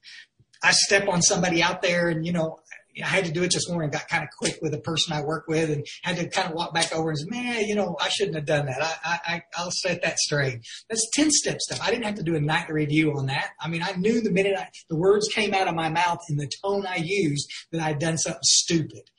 I 0.63 0.72
step 0.72 1.08
on 1.08 1.22
somebody 1.22 1.62
out 1.62 1.82
there 1.82 2.10
and, 2.10 2.25
you 2.25 2.34
know, 2.34 2.60
I 3.01 3.07
had 3.07 3.25
to 3.25 3.31
do 3.31 3.43
it 3.43 3.51
this 3.51 3.67
morning. 3.69 3.89
Got 3.89 4.07
kind 4.07 4.23
of 4.23 4.29
quick 4.38 4.59
with 4.62 4.73
a 4.73 4.79
person 4.79 5.13
I 5.13 5.21
work 5.23 5.47
with, 5.47 5.69
and 5.69 5.85
had 6.03 6.17
to 6.17 6.29
kind 6.29 6.50
of 6.50 6.53
walk 6.53 6.73
back 6.73 6.93
over 6.93 7.09
and 7.09 7.17
say, 7.17 7.25
"Man, 7.27 7.65
you 7.65 7.75
know, 7.75 7.95
I 8.00 8.09
shouldn't 8.09 8.35
have 8.35 8.45
done 8.45 8.67
that. 8.67 8.81
I, 8.81 9.19
I, 9.25 9.41
I'll 9.57 9.71
set 9.71 10.01
that 10.03 10.19
straight." 10.19 10.59
That's 10.89 11.09
ten 11.13 11.31
step 11.31 11.59
stuff. 11.59 11.79
I 11.81 11.89
didn't 11.89 12.05
have 12.05 12.15
to 12.15 12.23
do 12.23 12.35
a 12.35 12.41
nightly 12.41 12.73
review 12.73 13.13
on 13.17 13.27
that. 13.27 13.51
I 13.59 13.67
mean, 13.67 13.81
I 13.81 13.93
knew 13.93 14.21
the 14.21 14.31
minute 14.31 14.55
I, 14.57 14.67
the 14.89 14.95
words 14.95 15.27
came 15.33 15.53
out 15.53 15.67
of 15.67 15.75
my 15.75 15.89
mouth 15.89 16.19
in 16.29 16.38
the 16.38 16.51
tone 16.63 16.85
I 16.85 16.97
used 16.97 17.50
that 17.71 17.81
I'd 17.81 18.00
done 18.00 18.17
something 18.17 18.39
stupid. 18.43 19.09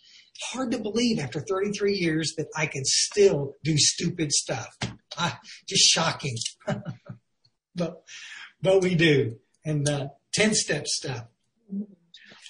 Hard 0.52 0.72
to 0.72 0.78
believe 0.78 1.18
after 1.20 1.40
33 1.40 1.94
years 1.94 2.34
that 2.36 2.48
I 2.56 2.66
can 2.66 2.84
still 2.84 3.54
do 3.62 3.78
stupid 3.78 4.32
stuff. 4.32 4.76
Ah, 5.16 5.38
just 5.68 5.84
shocking. 5.84 6.36
but 7.74 8.02
but 8.62 8.82
we 8.82 8.94
do, 8.94 9.36
and 9.64 9.88
uh, 9.88 10.08
ten 10.32 10.54
step 10.54 10.86
stuff. 10.86 11.26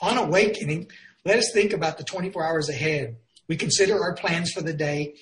On 0.03 0.19
awakening, 0.19 0.91
let 1.25 1.39
us 1.39 1.51
think 1.53 1.73
about 1.73 1.99
the 1.99 2.05
24 2.05 2.45
hours 2.45 2.69
ahead. 2.69 3.17
We 3.49 3.57
consider 3.57 4.01
our 4.03 4.15
plans 4.15 4.51
for 4.53 4.63
the 4.63 4.73
day. 4.73 5.15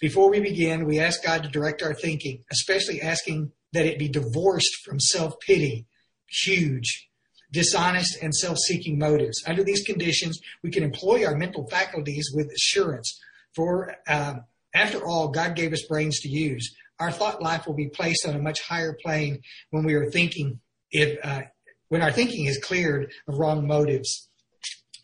Before 0.00 0.30
we 0.30 0.40
begin, 0.40 0.86
we 0.86 1.00
ask 1.00 1.22
God 1.22 1.42
to 1.42 1.48
direct 1.48 1.82
our 1.82 1.94
thinking, 1.94 2.44
especially 2.52 3.02
asking 3.02 3.52
that 3.72 3.86
it 3.86 3.98
be 3.98 4.08
divorced 4.08 4.84
from 4.84 5.00
self 5.00 5.34
pity, 5.40 5.86
huge, 6.28 7.08
dishonest, 7.52 8.18
and 8.22 8.34
self 8.34 8.58
seeking 8.58 8.98
motives. 8.98 9.42
Under 9.46 9.64
these 9.64 9.82
conditions, 9.82 10.38
we 10.62 10.70
can 10.70 10.84
employ 10.84 11.24
our 11.26 11.36
mental 11.36 11.66
faculties 11.68 12.30
with 12.34 12.50
assurance. 12.52 13.18
For 13.54 13.96
uh, 14.06 14.34
after 14.74 15.04
all, 15.04 15.28
God 15.28 15.56
gave 15.56 15.72
us 15.72 15.82
brains 15.88 16.20
to 16.20 16.28
use. 16.28 16.74
Our 17.00 17.10
thought 17.10 17.42
life 17.42 17.66
will 17.66 17.74
be 17.74 17.88
placed 17.88 18.26
on 18.26 18.34
a 18.34 18.42
much 18.42 18.60
higher 18.60 18.96
plane 19.04 19.40
when 19.70 19.84
we 19.84 19.94
are 19.94 20.10
thinking 20.10 20.60
if 20.90 21.18
uh, 21.24 21.42
when 21.88 22.02
our 22.02 22.12
thinking 22.12 22.46
is 22.46 22.58
cleared 22.58 23.12
of 23.26 23.38
wrong 23.38 23.66
motives. 23.66 24.28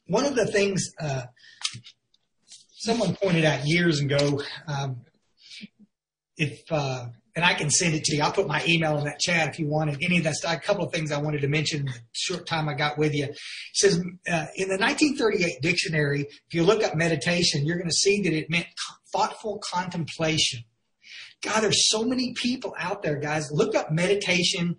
One 0.06 0.26
of 0.26 0.34
the 0.34 0.46
things 0.46 0.90
uh, 1.00 1.22
someone 2.74 3.16
pointed 3.16 3.44
out 3.44 3.60
years 3.64 4.00
ago, 4.00 4.42
um, 4.66 5.00
if 6.36 6.60
uh, 6.70 7.06
and 7.36 7.44
I 7.44 7.54
can 7.54 7.68
send 7.68 7.94
it 7.94 8.04
to 8.04 8.16
you. 8.16 8.22
I'll 8.22 8.32
put 8.32 8.46
my 8.46 8.64
email 8.68 8.96
in 8.98 9.04
that 9.04 9.18
chat 9.18 9.48
if 9.48 9.58
you 9.58 9.66
wanted 9.66 9.98
any 10.02 10.18
of 10.18 10.24
that 10.24 10.34
stuff. 10.34 10.54
A 10.54 10.60
couple 10.60 10.84
of 10.84 10.92
things 10.92 11.10
I 11.10 11.20
wanted 11.20 11.40
to 11.40 11.48
mention 11.48 11.80
in 11.80 11.86
the 11.86 11.98
short 12.12 12.46
time 12.46 12.68
I 12.68 12.74
got 12.74 12.96
with 12.96 13.12
you. 13.12 13.24
It 13.24 13.38
says 13.74 13.96
uh, 13.96 14.46
in 14.54 14.68
the 14.68 14.78
1938 14.78 15.60
dictionary, 15.60 16.22
if 16.22 16.54
you 16.54 16.62
look 16.62 16.84
up 16.84 16.94
meditation, 16.94 17.66
you're 17.66 17.76
going 17.76 17.88
to 17.88 17.94
see 17.94 18.22
that 18.22 18.32
it 18.32 18.50
meant 18.50 18.66
thoughtful 19.12 19.60
contemplation. 19.72 20.60
God, 21.42 21.60
there's 21.60 21.90
so 21.90 22.04
many 22.04 22.34
people 22.34 22.74
out 22.78 23.02
there, 23.02 23.16
guys. 23.16 23.50
Look 23.52 23.74
up 23.74 23.90
meditation 23.90 24.76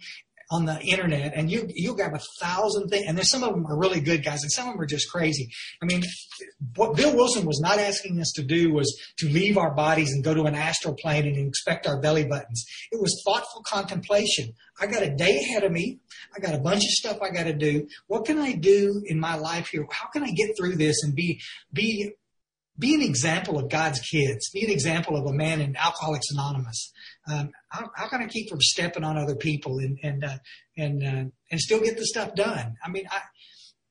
on 0.51 0.65
the 0.65 0.79
internet 0.81 1.33
and 1.35 1.51
you 1.51 1.67
you'll 1.73 1.95
grab 1.95 2.13
a 2.13 2.21
thousand 2.39 2.87
things 2.89 3.05
and 3.07 3.17
there's 3.17 3.31
some 3.31 3.43
of 3.43 3.51
them 3.51 3.65
are 3.65 3.77
really 3.77 3.99
good 3.99 4.23
guys 4.23 4.43
and 4.43 4.51
some 4.51 4.67
of 4.67 4.73
them 4.73 4.81
are 4.81 4.87
just 4.87 5.09
crazy. 5.11 5.49
I 5.81 5.85
mean 5.85 6.03
what 6.75 6.95
bill 6.95 7.15
wilson 7.15 7.45
was 7.45 7.59
not 7.59 7.79
asking 7.79 8.19
us 8.19 8.31
to 8.35 8.43
do 8.43 8.71
was 8.71 8.95
to 9.17 9.27
leave 9.27 9.57
our 9.57 9.73
bodies 9.73 10.11
and 10.11 10.23
go 10.23 10.33
to 10.33 10.43
an 10.43 10.55
astral 10.55 10.95
plane 10.95 11.25
and 11.25 11.35
inspect 11.35 11.87
our 11.87 11.99
belly 11.99 12.25
buttons. 12.25 12.65
It 12.91 13.01
was 13.01 13.23
thoughtful 13.25 13.63
contemplation. 13.67 14.53
I 14.79 14.87
got 14.87 15.03
a 15.03 15.15
day 15.15 15.37
ahead 15.37 15.63
of 15.63 15.71
me. 15.71 15.99
I 16.35 16.39
got 16.39 16.53
a 16.53 16.59
bunch 16.59 16.83
of 16.83 16.91
stuff 16.91 17.17
i 17.21 17.29
got 17.29 17.43
to 17.43 17.53
do. 17.53 17.87
What 18.07 18.25
can 18.25 18.37
i 18.37 18.53
do 18.53 19.01
in 19.05 19.19
my 19.19 19.35
life 19.35 19.69
here? 19.69 19.85
How 19.89 20.07
can 20.07 20.23
i 20.23 20.31
get 20.31 20.51
through 20.57 20.75
this 20.75 21.03
and 21.03 21.15
be 21.15 21.41
be 21.73 22.13
be 22.77 22.93
an 22.93 23.01
example 23.01 23.57
of 23.57 23.69
God's 23.69 23.99
kids. 23.99 24.49
Be 24.51 24.65
an 24.65 24.71
example 24.71 25.15
of 25.17 25.25
a 25.25 25.33
man 25.33 25.61
in 25.61 25.75
Alcoholics 25.75 26.29
Anonymous. 26.31 26.91
Um, 27.27 27.51
how, 27.69 27.89
how, 27.95 28.07
can 28.07 28.21
I 28.21 28.27
keep 28.27 28.49
from 28.49 28.61
stepping 28.61 29.03
on 29.03 29.17
other 29.17 29.35
people 29.35 29.77
and 29.79 29.97
and 30.03 30.23
uh, 30.23 30.37
and 30.77 31.03
uh, 31.03 31.29
and 31.51 31.59
still 31.59 31.79
get 31.79 31.97
the 31.97 32.05
stuff 32.05 32.35
done? 32.35 32.75
I 32.83 32.89
mean, 32.89 33.05
I, 33.09 33.19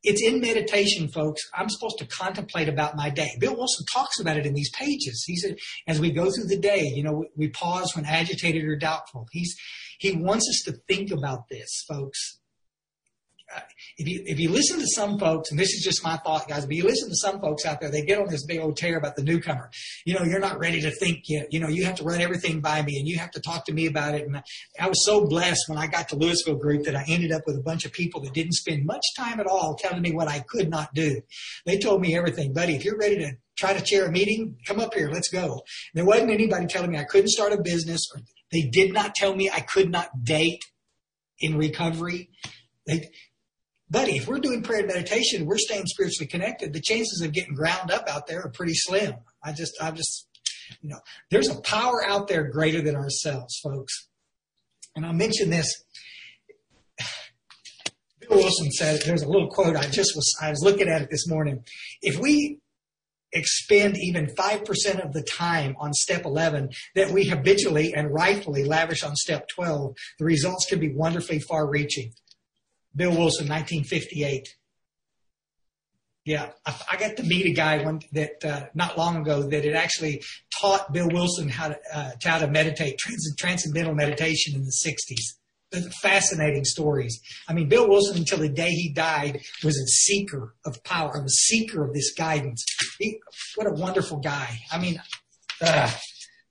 it's 0.02 0.22
in 0.22 0.40
meditation, 0.40 1.08
folks. 1.08 1.40
I'm 1.54 1.70
supposed 1.70 1.98
to 1.98 2.06
contemplate 2.06 2.68
about 2.68 2.94
my 2.94 3.08
day. 3.08 3.30
Bill 3.40 3.56
Wilson 3.56 3.86
talks 3.92 4.20
about 4.20 4.36
it 4.36 4.44
in 4.44 4.52
these 4.52 4.70
pages. 4.70 5.24
He 5.26 5.36
said, 5.36 5.56
as 5.86 5.98
we 5.98 6.10
go 6.10 6.30
through 6.30 6.48
the 6.48 6.58
day, 6.58 6.82
you 6.94 7.02
know, 7.02 7.12
we, 7.12 7.28
we 7.36 7.48
pause 7.48 7.96
when 7.96 8.04
agitated 8.04 8.64
or 8.64 8.76
doubtful. 8.76 9.26
He's 9.32 9.56
he 9.98 10.12
wants 10.12 10.46
us 10.48 10.62
to 10.66 10.78
think 10.86 11.10
about 11.10 11.48
this, 11.48 11.84
folks 11.88 12.38
if 13.96 14.08
you 14.08 14.22
if 14.26 14.40
you 14.40 14.50
listen 14.50 14.78
to 14.80 14.86
some 14.86 15.18
folks, 15.18 15.50
and 15.50 15.58
this 15.58 15.72
is 15.72 15.82
just 15.84 16.02
my 16.02 16.16
thought, 16.18 16.48
guys, 16.48 16.66
but 16.66 16.74
you 16.74 16.84
listen 16.84 17.08
to 17.08 17.16
some 17.16 17.40
folks 17.40 17.64
out 17.64 17.80
there, 17.80 17.90
they 17.90 18.02
get 18.02 18.18
on 18.18 18.28
this 18.28 18.44
big 18.44 18.60
old 18.60 18.76
tear 18.76 18.98
about 18.98 19.16
the 19.16 19.22
newcomer. 19.22 19.70
You 20.04 20.14
know, 20.14 20.24
you're 20.24 20.40
not 20.40 20.58
ready 20.58 20.80
to 20.80 20.90
think 20.90 21.24
yet. 21.28 21.46
You 21.50 21.60
know, 21.60 21.68
you 21.68 21.84
have 21.84 21.96
to 21.96 22.04
run 22.04 22.20
everything 22.20 22.60
by 22.60 22.82
me, 22.82 22.98
and 22.98 23.06
you 23.06 23.18
have 23.18 23.30
to 23.32 23.40
talk 23.40 23.66
to 23.66 23.72
me 23.72 23.86
about 23.86 24.14
it. 24.14 24.26
And 24.26 24.42
I 24.80 24.88
was 24.88 25.04
so 25.04 25.26
blessed 25.26 25.64
when 25.68 25.78
I 25.78 25.86
got 25.86 26.08
to 26.08 26.16
Lewisville 26.16 26.60
Group 26.60 26.84
that 26.84 26.96
I 26.96 27.04
ended 27.08 27.32
up 27.32 27.42
with 27.46 27.56
a 27.56 27.62
bunch 27.62 27.84
of 27.84 27.92
people 27.92 28.20
that 28.22 28.34
didn't 28.34 28.54
spend 28.54 28.84
much 28.84 29.04
time 29.16 29.40
at 29.40 29.46
all 29.46 29.76
telling 29.76 30.02
me 30.02 30.12
what 30.12 30.28
I 30.28 30.40
could 30.40 30.70
not 30.70 30.92
do. 30.94 31.20
They 31.66 31.78
told 31.78 32.00
me 32.00 32.16
everything, 32.16 32.52
buddy. 32.52 32.74
If 32.74 32.84
you're 32.84 32.98
ready 32.98 33.16
to 33.18 33.32
try 33.56 33.72
to 33.72 33.84
chair 33.84 34.06
a 34.06 34.10
meeting, 34.10 34.56
come 34.66 34.80
up 34.80 34.94
here, 34.94 35.10
let's 35.10 35.28
go. 35.28 35.62
There 35.94 36.04
wasn't 36.04 36.30
anybody 36.30 36.66
telling 36.66 36.90
me 36.90 36.98
I 36.98 37.04
couldn't 37.04 37.28
start 37.28 37.52
a 37.52 37.62
business, 37.62 38.08
or 38.14 38.22
they 38.50 38.62
did 38.62 38.92
not 38.92 39.14
tell 39.14 39.34
me 39.34 39.50
I 39.50 39.60
could 39.60 39.90
not 39.90 40.24
date 40.24 40.64
in 41.38 41.56
recovery. 41.56 42.30
They, 42.86 43.08
Buddy, 43.94 44.16
if 44.16 44.26
we're 44.26 44.40
doing 44.40 44.60
prayer 44.60 44.80
and 44.80 44.88
meditation, 44.88 45.46
we're 45.46 45.56
staying 45.56 45.86
spiritually 45.86 46.26
connected. 46.26 46.72
The 46.72 46.80
chances 46.80 47.20
of 47.20 47.30
getting 47.32 47.54
ground 47.54 47.92
up 47.92 48.08
out 48.08 48.26
there 48.26 48.42
are 48.42 48.50
pretty 48.50 48.74
slim. 48.74 49.14
I 49.40 49.52
just, 49.52 49.72
I 49.80 49.92
just, 49.92 50.26
you 50.80 50.88
know, 50.88 50.98
there's 51.30 51.48
a 51.48 51.60
power 51.60 52.04
out 52.04 52.26
there 52.26 52.50
greater 52.50 52.82
than 52.82 52.96
ourselves, 52.96 53.56
folks. 53.62 54.08
And 54.96 55.06
I'll 55.06 55.12
mention 55.12 55.48
this. 55.48 55.72
Bill 58.20 58.38
Wilson 58.38 58.72
said, 58.72 59.02
there's 59.02 59.22
a 59.22 59.28
little 59.28 59.48
quote 59.48 59.76
I 59.76 59.86
just 59.86 60.16
was, 60.16 60.34
I 60.42 60.50
was 60.50 60.60
looking 60.60 60.88
at 60.88 61.02
it 61.02 61.08
this 61.12 61.28
morning. 61.28 61.62
If 62.02 62.18
we 62.18 62.58
expend 63.32 63.96
even 63.98 64.26
5% 64.26 65.04
of 65.04 65.12
the 65.12 65.22
time 65.22 65.76
on 65.78 65.92
step 65.92 66.24
11 66.24 66.70
that 66.96 67.12
we 67.12 67.26
habitually 67.26 67.94
and 67.94 68.12
rightfully 68.12 68.64
lavish 68.64 69.04
on 69.04 69.14
step 69.14 69.46
12, 69.54 69.94
the 70.18 70.24
results 70.24 70.66
can 70.66 70.80
be 70.80 70.92
wonderfully 70.92 71.38
far 71.38 71.70
reaching. 71.70 72.12
Bill 72.96 73.10
Wilson, 73.10 73.48
1958. 73.48 74.48
Yeah, 76.24 76.50
I, 76.64 76.74
I 76.92 76.96
got 76.96 77.16
to 77.18 77.22
meet 77.22 77.46
a 77.46 77.52
guy 77.52 77.84
one 77.84 78.00
that 78.12 78.44
uh, 78.44 78.66
not 78.74 78.96
long 78.96 79.18
ago 79.18 79.42
that 79.42 79.64
had 79.64 79.74
actually 79.74 80.22
taught 80.58 80.92
Bill 80.92 81.08
Wilson 81.08 81.48
how 81.50 81.68
to 81.68 81.78
uh, 81.92 82.10
how 82.22 82.38
to 82.38 82.46
meditate, 82.46 82.96
trans- 82.98 83.34
transcendental 83.36 83.94
meditation 83.94 84.54
in 84.54 84.64
the 84.64 84.72
60s. 84.86 85.90
Fascinating 86.00 86.64
stories. 86.64 87.20
I 87.48 87.52
mean, 87.52 87.68
Bill 87.68 87.88
Wilson, 87.88 88.18
until 88.18 88.38
the 88.38 88.48
day 88.48 88.70
he 88.70 88.92
died, 88.92 89.40
was 89.64 89.76
a 89.76 89.86
seeker 89.86 90.54
of 90.64 90.82
power, 90.84 91.12
a 91.16 91.28
seeker 91.28 91.84
of 91.84 91.92
this 91.92 92.14
guidance. 92.14 92.64
He, 93.00 93.18
what 93.56 93.66
a 93.66 93.72
wonderful 93.72 94.20
guy. 94.20 94.60
I 94.70 94.78
mean, 94.78 95.02
uh, 95.60 95.90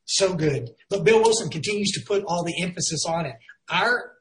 so 0.05 0.33
good. 0.33 0.71
But 0.89 1.05
Bill 1.05 1.21
Wilson 1.21 1.49
continues 1.49 1.91
to 1.91 2.01
put 2.05 2.23
all 2.27 2.43
the 2.43 2.61
emphasis 2.61 3.05
on 3.07 3.25
it. 3.25 3.35
Our 3.69 4.11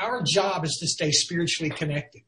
our 0.00 0.22
job 0.22 0.64
is 0.64 0.76
to 0.80 0.86
stay 0.86 1.10
spiritually 1.10 1.70
connected. 1.70 2.22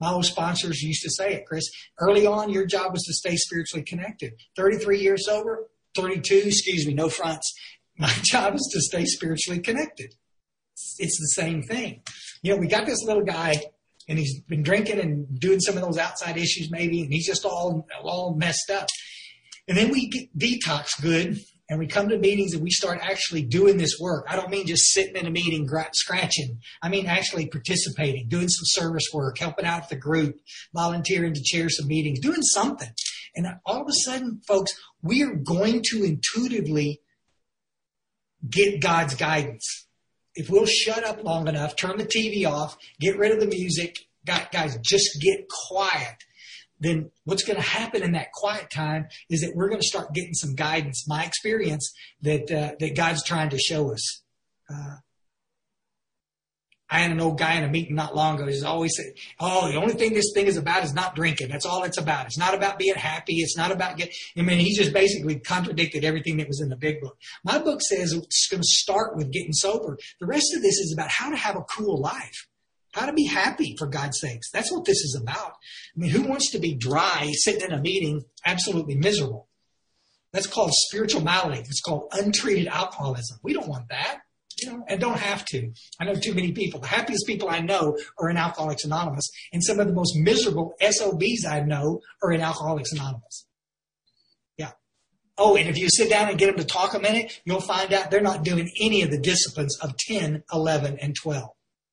My 0.00 0.12
old 0.12 0.24
sponsors 0.24 0.80
used 0.82 1.02
to 1.02 1.10
say 1.10 1.34
it, 1.34 1.46
Chris. 1.46 1.64
Early 1.98 2.26
on, 2.26 2.50
your 2.50 2.66
job 2.66 2.92
was 2.92 3.02
to 3.04 3.12
stay 3.12 3.36
spiritually 3.36 3.84
connected. 3.84 4.34
33 4.56 5.00
years 5.00 5.26
sober, 5.26 5.68
32, 5.96 6.42
excuse 6.46 6.86
me, 6.86 6.94
no 6.94 7.08
fronts. 7.08 7.52
My 7.96 8.08
job 8.22 8.54
is 8.54 8.70
to 8.72 8.80
stay 8.80 9.04
spiritually 9.04 9.60
connected. 9.60 10.14
It's 10.98 11.18
the 11.18 11.42
same 11.42 11.62
thing. 11.62 12.02
You 12.42 12.54
know, 12.54 12.60
we 12.60 12.68
got 12.68 12.86
this 12.86 13.02
little 13.02 13.24
guy 13.24 13.60
and 14.08 14.18
he's 14.18 14.40
been 14.42 14.62
drinking 14.62 15.00
and 15.00 15.38
doing 15.38 15.60
some 15.60 15.76
of 15.76 15.82
those 15.82 15.98
outside 15.98 16.36
issues 16.36 16.70
maybe, 16.70 17.02
and 17.02 17.12
he's 17.12 17.26
just 17.26 17.44
all, 17.44 17.86
all 18.02 18.34
messed 18.34 18.70
up. 18.70 18.88
And 19.66 19.76
then 19.76 19.90
we 19.90 20.28
detox 20.36 21.00
good 21.02 21.38
and 21.68 21.78
we 21.78 21.86
come 21.86 22.08
to 22.08 22.18
meetings 22.18 22.54
and 22.54 22.62
we 22.62 22.70
start 22.70 23.00
actually 23.02 23.42
doing 23.42 23.76
this 23.76 23.98
work. 24.00 24.26
I 24.28 24.36
don't 24.36 24.50
mean 24.50 24.66
just 24.66 24.90
sitting 24.92 25.16
in 25.16 25.26
a 25.26 25.30
meeting 25.30 25.68
scratching. 25.92 26.60
I 26.82 26.88
mean 26.88 27.06
actually 27.06 27.46
participating, 27.46 28.28
doing 28.28 28.48
some 28.48 28.64
service 28.64 29.04
work, 29.12 29.38
helping 29.38 29.66
out 29.66 29.88
the 29.88 29.96
group, 29.96 30.36
volunteering 30.74 31.34
to 31.34 31.42
chair 31.42 31.68
some 31.68 31.86
meetings, 31.86 32.20
doing 32.20 32.42
something. 32.42 32.90
And 33.36 33.46
all 33.66 33.82
of 33.82 33.88
a 33.88 33.92
sudden, 33.92 34.40
folks, 34.46 34.72
we 35.02 35.22
are 35.22 35.34
going 35.34 35.82
to 35.90 36.04
intuitively 36.04 37.00
get 38.48 38.80
God's 38.80 39.14
guidance. 39.14 39.86
If 40.34 40.48
we'll 40.48 40.66
shut 40.66 41.04
up 41.04 41.22
long 41.22 41.48
enough, 41.48 41.76
turn 41.76 41.98
the 41.98 42.04
TV 42.04 42.48
off, 42.48 42.78
get 43.00 43.18
rid 43.18 43.32
of 43.32 43.40
the 43.40 43.46
music, 43.46 43.98
guys, 44.24 44.78
just 44.82 45.20
get 45.20 45.48
quiet 45.68 46.16
then 46.80 47.10
what's 47.24 47.42
going 47.42 47.56
to 47.56 47.62
happen 47.62 48.02
in 48.02 48.12
that 48.12 48.32
quiet 48.32 48.70
time 48.70 49.08
is 49.30 49.40
that 49.40 49.52
we're 49.54 49.68
going 49.68 49.80
to 49.80 49.86
start 49.86 50.14
getting 50.14 50.34
some 50.34 50.54
guidance. 50.54 51.06
My 51.08 51.24
experience 51.24 51.92
that 52.22 52.50
uh, 52.50 52.74
that 52.78 52.96
God's 52.96 53.24
trying 53.24 53.50
to 53.50 53.58
show 53.58 53.92
us. 53.92 54.22
Uh, 54.72 54.96
I 56.90 57.00
had 57.00 57.10
an 57.10 57.20
old 57.20 57.38
guy 57.38 57.54
in 57.54 57.64
a 57.64 57.68
meeting 57.68 57.94
not 57.94 58.16
long 58.16 58.36
ago. 58.36 58.46
He's 58.46 58.62
always 58.62 58.92
said, 58.96 59.12
"Oh, 59.38 59.70
the 59.70 59.76
only 59.76 59.92
thing 59.92 60.14
this 60.14 60.32
thing 60.32 60.46
is 60.46 60.56
about 60.56 60.84
is 60.84 60.94
not 60.94 61.14
drinking. 61.14 61.48
That's 61.48 61.66
all 61.66 61.84
it's 61.84 61.98
about. 61.98 62.26
It's 62.26 62.38
not 62.38 62.54
about 62.54 62.78
being 62.78 62.94
happy. 62.94 63.36
It's 63.36 63.56
not 63.56 63.70
about 63.70 63.98
getting." 63.98 64.14
I 64.38 64.42
mean, 64.42 64.58
he 64.58 64.74
just 64.74 64.94
basically 64.94 65.38
contradicted 65.38 66.04
everything 66.04 66.38
that 66.38 66.48
was 66.48 66.62
in 66.62 66.70
the 66.70 66.76
big 66.76 67.00
book. 67.00 67.18
My 67.44 67.58
book 67.58 67.82
says 67.82 68.14
it's 68.14 68.48
going 68.50 68.62
to 68.62 68.68
start 68.68 69.16
with 69.16 69.30
getting 69.32 69.52
sober. 69.52 69.98
The 70.20 70.26
rest 70.26 70.54
of 70.54 70.62
this 70.62 70.78
is 70.78 70.94
about 70.96 71.10
how 71.10 71.28
to 71.30 71.36
have 71.36 71.56
a 71.56 71.64
cool 71.64 72.00
life 72.00 72.46
how 72.92 73.06
to 73.06 73.12
be 73.12 73.26
happy 73.26 73.74
for 73.78 73.86
God's 73.86 74.20
sakes. 74.20 74.50
That's 74.50 74.72
what 74.72 74.84
this 74.84 74.98
is 74.98 75.18
about. 75.20 75.52
I 75.96 76.00
mean, 76.00 76.10
who 76.10 76.22
wants 76.22 76.50
to 76.52 76.58
be 76.58 76.74
dry, 76.74 77.30
sitting 77.32 77.62
in 77.62 77.72
a 77.72 77.80
meeting, 77.80 78.24
absolutely 78.44 78.94
miserable? 78.94 79.48
That's 80.32 80.46
called 80.46 80.72
spiritual 80.72 81.22
malady. 81.22 81.60
It's 81.60 81.80
called 81.80 82.08
untreated 82.12 82.66
alcoholism. 82.66 83.38
We 83.42 83.54
don't 83.54 83.68
want 83.68 83.88
that, 83.88 84.20
you 84.62 84.70
know, 84.70 84.84
and 84.86 85.00
don't 85.00 85.18
have 85.18 85.44
to. 85.46 85.72
I 86.00 86.04
know 86.04 86.14
too 86.14 86.34
many 86.34 86.52
people. 86.52 86.80
The 86.80 86.88
happiest 86.88 87.26
people 87.26 87.48
I 87.48 87.60
know 87.60 87.96
are 88.18 88.28
in 88.28 88.36
Alcoholics 88.36 88.84
Anonymous, 88.84 89.28
and 89.52 89.64
some 89.64 89.80
of 89.80 89.86
the 89.86 89.94
most 89.94 90.16
miserable 90.16 90.74
SOBs 90.80 91.46
I 91.48 91.60
know 91.60 92.00
are 92.22 92.32
in 92.32 92.40
Alcoholics 92.40 92.92
Anonymous. 92.92 93.46
Yeah. 94.58 94.72
Oh, 95.38 95.56
and 95.56 95.68
if 95.68 95.78
you 95.78 95.88
sit 95.88 96.10
down 96.10 96.28
and 96.28 96.38
get 96.38 96.46
them 96.46 96.56
to 96.56 96.64
talk 96.64 96.94
a 96.94 96.98
minute, 96.98 97.40
you'll 97.44 97.60
find 97.60 97.92
out 97.92 98.10
they're 98.10 98.20
not 98.20 98.44
doing 98.44 98.70
any 98.82 99.02
of 99.02 99.10
the 99.10 99.20
disciplines 99.20 99.78
of 99.80 99.96
10, 99.96 100.42
11, 100.52 100.98
and 101.00 101.14
12. 101.16 101.48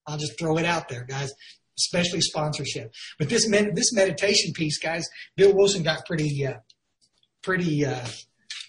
I'll 0.08 0.18
just 0.18 0.38
throw 0.40 0.58
it 0.58 0.66
out 0.66 0.90
there, 0.90 1.04
guys, 1.04 1.34
especially 1.78 2.22
sponsorship. 2.22 2.94
But 3.20 3.30
this 3.30 3.48
med- 3.48 3.76
this 3.76 3.94
meditation 3.94 4.54
piece, 4.54 4.78
guys, 4.78 5.08
Bill 5.36 5.54
Wilson 5.54 5.84
got 5.84 6.06
pretty 6.06 6.46
uh, 6.46 6.60
pretty 7.44 7.86
uh, 7.86 8.06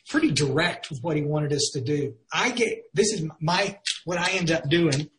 pretty 0.08 0.30
direct 0.30 0.90
with 0.90 1.00
what 1.02 1.16
he 1.16 1.22
wanted 1.22 1.52
us 1.52 1.70
to 1.74 1.80
do. 1.80 2.14
I 2.32 2.50
get 2.50 2.84
this 2.94 3.12
is 3.12 3.28
my 3.40 3.78
what 4.04 4.18
I 4.18 4.30
end 4.32 4.50
up 4.50 4.68
doing. 4.68 5.10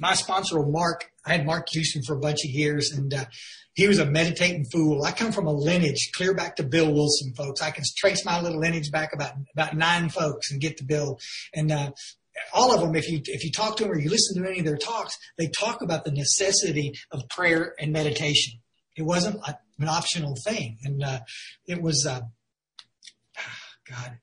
My 0.00 0.14
sponsor, 0.14 0.60
Mark, 0.60 1.10
I 1.24 1.32
had 1.32 1.46
Mark 1.46 1.68
Houston 1.70 2.02
for 2.02 2.16
a 2.16 2.20
bunch 2.20 2.44
of 2.44 2.50
years, 2.50 2.90
and 2.90 3.14
uh, 3.14 3.26
he 3.74 3.86
was 3.86 3.98
a 3.98 4.06
meditating 4.06 4.64
fool. 4.72 5.04
I 5.04 5.12
come 5.12 5.32
from 5.32 5.46
a 5.46 5.52
lineage 5.52 6.10
clear 6.14 6.34
back 6.34 6.56
to 6.56 6.62
Bill 6.62 6.92
Wilson, 6.92 7.32
folks. 7.34 7.62
I 7.62 7.70
can 7.70 7.84
trace 7.96 8.24
my 8.24 8.40
little 8.40 8.60
lineage 8.60 8.90
back 8.90 9.12
about 9.12 9.32
about 9.52 9.76
nine 9.76 10.08
folks 10.08 10.50
and 10.50 10.60
get 10.60 10.76
to 10.78 10.84
Bill. 10.84 11.18
And 11.54 11.70
uh, 11.70 11.90
all 12.52 12.74
of 12.74 12.80
them, 12.80 12.94
if 12.94 13.08
you 13.10 13.20
if 13.24 13.44
you 13.44 13.50
talk 13.50 13.76
to 13.76 13.84
them 13.84 13.92
or 13.92 13.98
you 13.98 14.10
listen 14.10 14.42
to 14.42 14.48
any 14.48 14.60
of 14.60 14.64
their 14.64 14.76
talks, 14.76 15.16
they 15.38 15.48
talk 15.48 15.82
about 15.82 16.04
the 16.04 16.10
necessity 16.10 16.92
of 17.10 17.28
prayer 17.28 17.74
and 17.78 17.92
meditation. 17.92 18.60
It 18.96 19.02
wasn't 19.02 19.40
an 19.78 19.88
optional 19.88 20.34
thing, 20.44 20.78
and 20.84 21.02
uh, 21.02 21.20
it 21.66 21.80
was 21.80 22.06
uh, 22.08 22.20
God. 23.88 24.18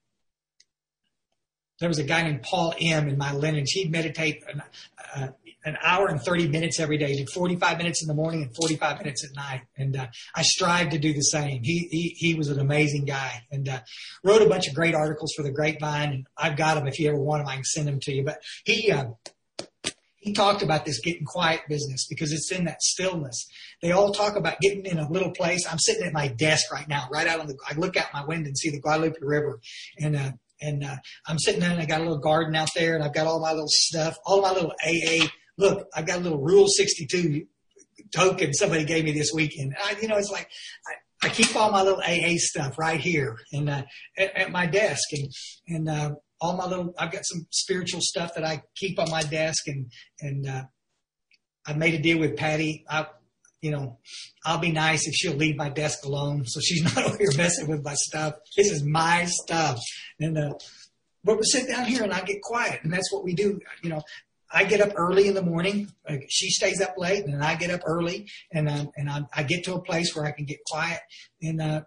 There 1.80 1.90
was 1.90 2.00
a 2.00 2.04
guy 2.04 2.22
named 2.22 2.44
Paul 2.44 2.76
M. 2.80 3.10
in 3.10 3.18
my 3.18 3.34
lineage. 3.34 3.72
He'd 3.72 3.92
meditate 3.92 4.44
an, 4.48 4.62
uh, 5.16 5.28
an 5.64 5.78
hour 5.84 6.08
and 6.08 6.22
30 6.22 6.48
minutes 6.48 6.80
every 6.80 6.98
day. 6.98 7.12
He 7.12 7.18
did 7.18 7.30
45 7.30 7.78
minutes 7.78 8.02
in 8.02 8.08
the 8.08 8.14
morning 8.14 8.42
and 8.44 8.56
45 8.56 8.98
minutes 9.00 9.24
at 9.24 9.36
night. 9.36 9.62
And 9.78 9.96
uh, 9.96 10.08
I 10.36 10.42
strive 10.42 10.90
to 10.90 10.98
do 10.98 11.14
the 11.14 11.22
same. 11.22 11.62
He, 11.64 11.88
he, 11.92 12.16
he 12.18 12.36
was 12.36 12.50
an 12.50 12.60
amazing 12.60 13.06
guy 13.06 13.44
and 13.52 13.68
uh, 13.70 13.80
wrote 14.24 14.42
a 14.42 14.50
bunch 14.50 14.68
of 14.68 14.74
great 14.74 14.96
articles 14.96 15.34
for 15.36 15.44
the 15.44 15.52
Grapevine. 15.52 16.12
And 16.12 16.28
I've 16.38 16.58
got 16.58 16.76
them. 16.76 16.88
If 16.88 17.00
you 17.00 17.10
ever 17.10 17.20
want 17.20 17.42
them, 17.42 17.50
I 17.50 17.56
can 17.56 17.64
send 17.64 17.88
them 17.88 18.00
to 18.02 18.12
you. 18.12 18.24
But 18.24 18.40
he, 18.66 18.92
uh, 18.92 19.06
he 20.18 20.34
talked 20.34 20.62
about 20.62 20.86
this 20.86 21.00
getting 21.00 21.26
quiet 21.26 21.62
business 21.68 22.08
because 22.08 22.32
it's 22.32 22.52
in 22.52 22.66
that 22.66 22.82
stillness. 22.82 23.48
They 23.82 23.92
all 23.92 24.14
talk 24.14 24.36
about 24.36 24.60
getting 24.62 24.86
in 24.86 25.00
a 25.00 25.10
little 25.10 25.32
place. 25.32 25.66
I'm 25.70 25.80
sitting 25.80 26.04
at 26.04 26.14
my 26.14 26.28
desk 26.28 26.72
right 26.72 26.88
now, 26.88 27.08
right 27.12 27.28
out 27.28 27.40
on 27.40 27.48
the, 27.48 27.58
I 27.68 27.76
look 27.76 27.98
out 27.98 28.14
my 28.14 28.26
window 28.26 28.48
and 28.48 28.58
see 28.58 28.70
the 28.70 28.80
Guadalupe 28.80 29.18
River 29.22 29.60
and, 30.00 30.16
uh, 30.16 30.32
and 30.62 30.84
uh, 30.84 30.96
I'm 31.26 31.40
sitting 31.40 31.60
there 31.60 31.72
and 31.72 31.80
I 31.80 31.86
got 31.86 32.02
a 32.02 32.04
little 32.04 32.20
garden 32.20 32.56
out 32.56 32.70
there 32.76 32.94
and 32.94 33.04
I've 33.04 33.16
got 33.16 33.26
all 33.26 33.40
my 33.40 33.52
little 33.52 33.68
stuff, 33.68 34.16
all 34.26 34.42
my 34.42 34.52
little 34.52 34.74
AA 34.86 35.28
look, 35.58 35.88
I've 35.96 36.06
got 36.06 36.20
a 36.20 36.22
little 36.22 36.40
Rule 36.40 36.68
62 36.68 37.46
token 38.14 38.54
somebody 38.54 38.84
gave 38.84 39.04
me 39.04 39.12
this 39.12 39.32
weekend. 39.34 39.76
I, 39.82 39.96
you 40.02 40.08
know, 40.08 40.18
it's 40.18 40.32
like 40.32 40.50
I, 40.88 41.28
I, 41.28 41.30
keep 41.30 41.56
all 41.56 41.72
my 41.72 41.82
little 41.82 42.02
AA 42.02 42.36
stuff 42.38 42.78
right 42.78 43.00
here 43.00 43.38
and 43.52 43.70
uh, 43.70 43.84
at, 44.18 44.36
at, 44.36 44.52
my 44.52 44.66
desk, 44.66 45.04
and 45.14 45.32
and 45.68 45.90
uh, 45.90 46.12
all 46.40 46.58
my 46.58 46.66
little. 46.66 46.94
I've 46.98 47.12
got 47.12 47.26
some 47.26 47.48
spiritual 47.52 48.02
stuff 48.02 48.32
that 48.36 48.44
I 48.44 48.64
keep 48.76 49.00
on 49.00 49.10
my 49.10 49.24
desk, 49.24 49.68
and 49.68 49.92
and 50.20 50.48
uh, 50.48 50.64
I 51.66 51.74
made 51.74 51.94
a 51.94 52.00
deal 52.00 52.20
with 52.20 52.38
Patty. 52.38 52.86
I, 52.90 53.08
you 53.62 53.72
know, 53.72 54.00
I'll 54.44 54.58
be 54.58 54.72
nice 54.72 55.08
if 55.08 55.14
she'll 55.14 55.36
leave 55.36 55.56
my 55.56 55.70
desk 55.70 56.04
alone, 56.06 56.46
so 56.46 56.60
she's 56.60 56.84
not 56.96 57.06
over 57.06 57.18
here 57.18 57.32
messing 57.38 57.68
with 57.68 57.84
my 57.84 57.94
stuff. 57.94 58.36
This 58.58 58.72
is 58.72 58.84
my 58.84 59.26
stuff, 59.26 59.80
and 60.20 60.38
uh, 60.38 60.54
but 61.24 61.38
we 61.38 61.44
sit 61.44 61.68
down 61.68 61.86
here 61.86 62.04
and 62.04 62.14
I 62.14 62.22
get 62.22 62.42
quiet, 62.42 62.80
and 62.84 62.92
that's 62.92 63.12
what 63.12 63.24
we 63.24 63.34
do. 63.34 63.60
You 63.84 63.90
know, 63.92 64.02
I 64.54 64.66
get 64.66 64.82
up 64.82 64.94
early 64.96 65.28
in 65.28 65.34
the 65.34 65.42
morning. 65.42 65.92
She 66.30 66.50
stays 66.50 66.82
up 66.82 66.96
late, 66.98 67.26
and 67.26 67.44
I 67.44 67.56
get 67.56 67.72
up 67.72 67.82
early, 67.86 68.30
and 68.52 68.68
uh, 68.68 68.86
and 68.96 69.10
I, 69.10 69.22
I, 69.34 69.44
get 69.44 69.64
to 69.66 69.76
a 69.76 69.82
place 69.82 70.16
where 70.16 70.26
I 70.26 70.32
can 70.32 70.46
get 70.46 70.60
quiet 70.68 71.00
and 71.42 71.62
uh, 71.62 71.82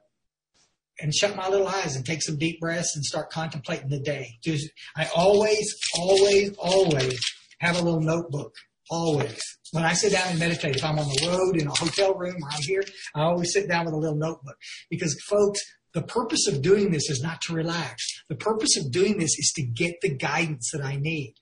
and 1.00 1.14
shut 1.14 1.36
my 1.36 1.48
little 1.48 1.68
eyes 1.68 1.96
and 1.96 2.06
take 2.06 2.22
some 2.22 2.38
deep 2.38 2.60
breaths 2.60 2.94
and 2.94 3.04
start 3.04 3.30
contemplating 3.30 3.88
the 3.88 4.00
day. 4.00 4.38
Just 4.42 4.68
I 4.96 5.08
always, 5.14 5.74
always, 5.98 6.54
always 6.58 7.20
have 7.60 7.78
a 7.78 7.82
little 7.82 8.00
notebook. 8.00 8.54
Always. 8.90 9.40
When 9.72 9.84
I 9.84 9.94
sit 9.94 10.12
down 10.12 10.28
and 10.28 10.38
meditate, 10.38 10.76
if 10.76 10.84
I'm 10.84 10.98
on 10.98 11.08
the 11.08 11.28
road 11.28 11.60
in 11.60 11.66
a 11.66 11.74
hotel 11.74 12.14
room 12.14 12.36
or 12.42 12.48
I'm 12.50 12.62
here, 12.62 12.84
I 13.14 13.22
always 13.22 13.52
sit 13.52 13.68
down 13.68 13.86
with 13.86 13.94
a 13.94 13.98
little 13.98 14.16
notebook 14.16 14.56
because, 14.90 15.18
folks, 15.26 15.60
the 15.94 16.02
purpose 16.02 16.46
of 16.46 16.60
doing 16.60 16.90
this 16.90 17.08
is 17.08 17.22
not 17.22 17.40
to 17.42 17.54
relax. 17.54 18.04
The 18.28 18.36
purpose 18.36 18.76
of 18.76 18.92
doing 18.92 19.18
this 19.18 19.38
is 19.38 19.52
to 19.56 19.62
get 19.62 19.94
the 20.02 20.14
guidance 20.14 20.70
that 20.72 20.84
I 20.84 20.96
need. 20.96 21.34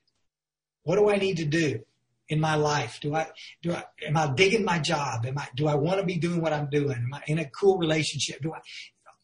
What 0.83 0.97
do 0.97 1.09
I 1.09 1.17
need 1.17 1.37
to 1.37 1.45
do 1.45 1.79
in 2.29 2.39
my 2.39 2.55
life? 2.55 2.99
Do 3.01 3.15
I, 3.15 3.27
do 3.61 3.73
I, 3.73 3.83
am 4.05 4.17
I 4.17 4.31
digging 4.33 4.65
my 4.65 4.79
job? 4.79 5.25
Am 5.25 5.37
I, 5.37 5.47
do 5.55 5.67
I 5.67 5.75
want 5.75 5.99
to 5.99 6.05
be 6.05 6.17
doing 6.17 6.41
what 6.41 6.53
I'm 6.53 6.69
doing? 6.69 6.97
Am 6.97 7.13
I 7.13 7.21
in 7.27 7.39
a 7.39 7.49
cool 7.49 7.77
relationship? 7.77 8.41
Do 8.41 8.53
I, 8.53 8.59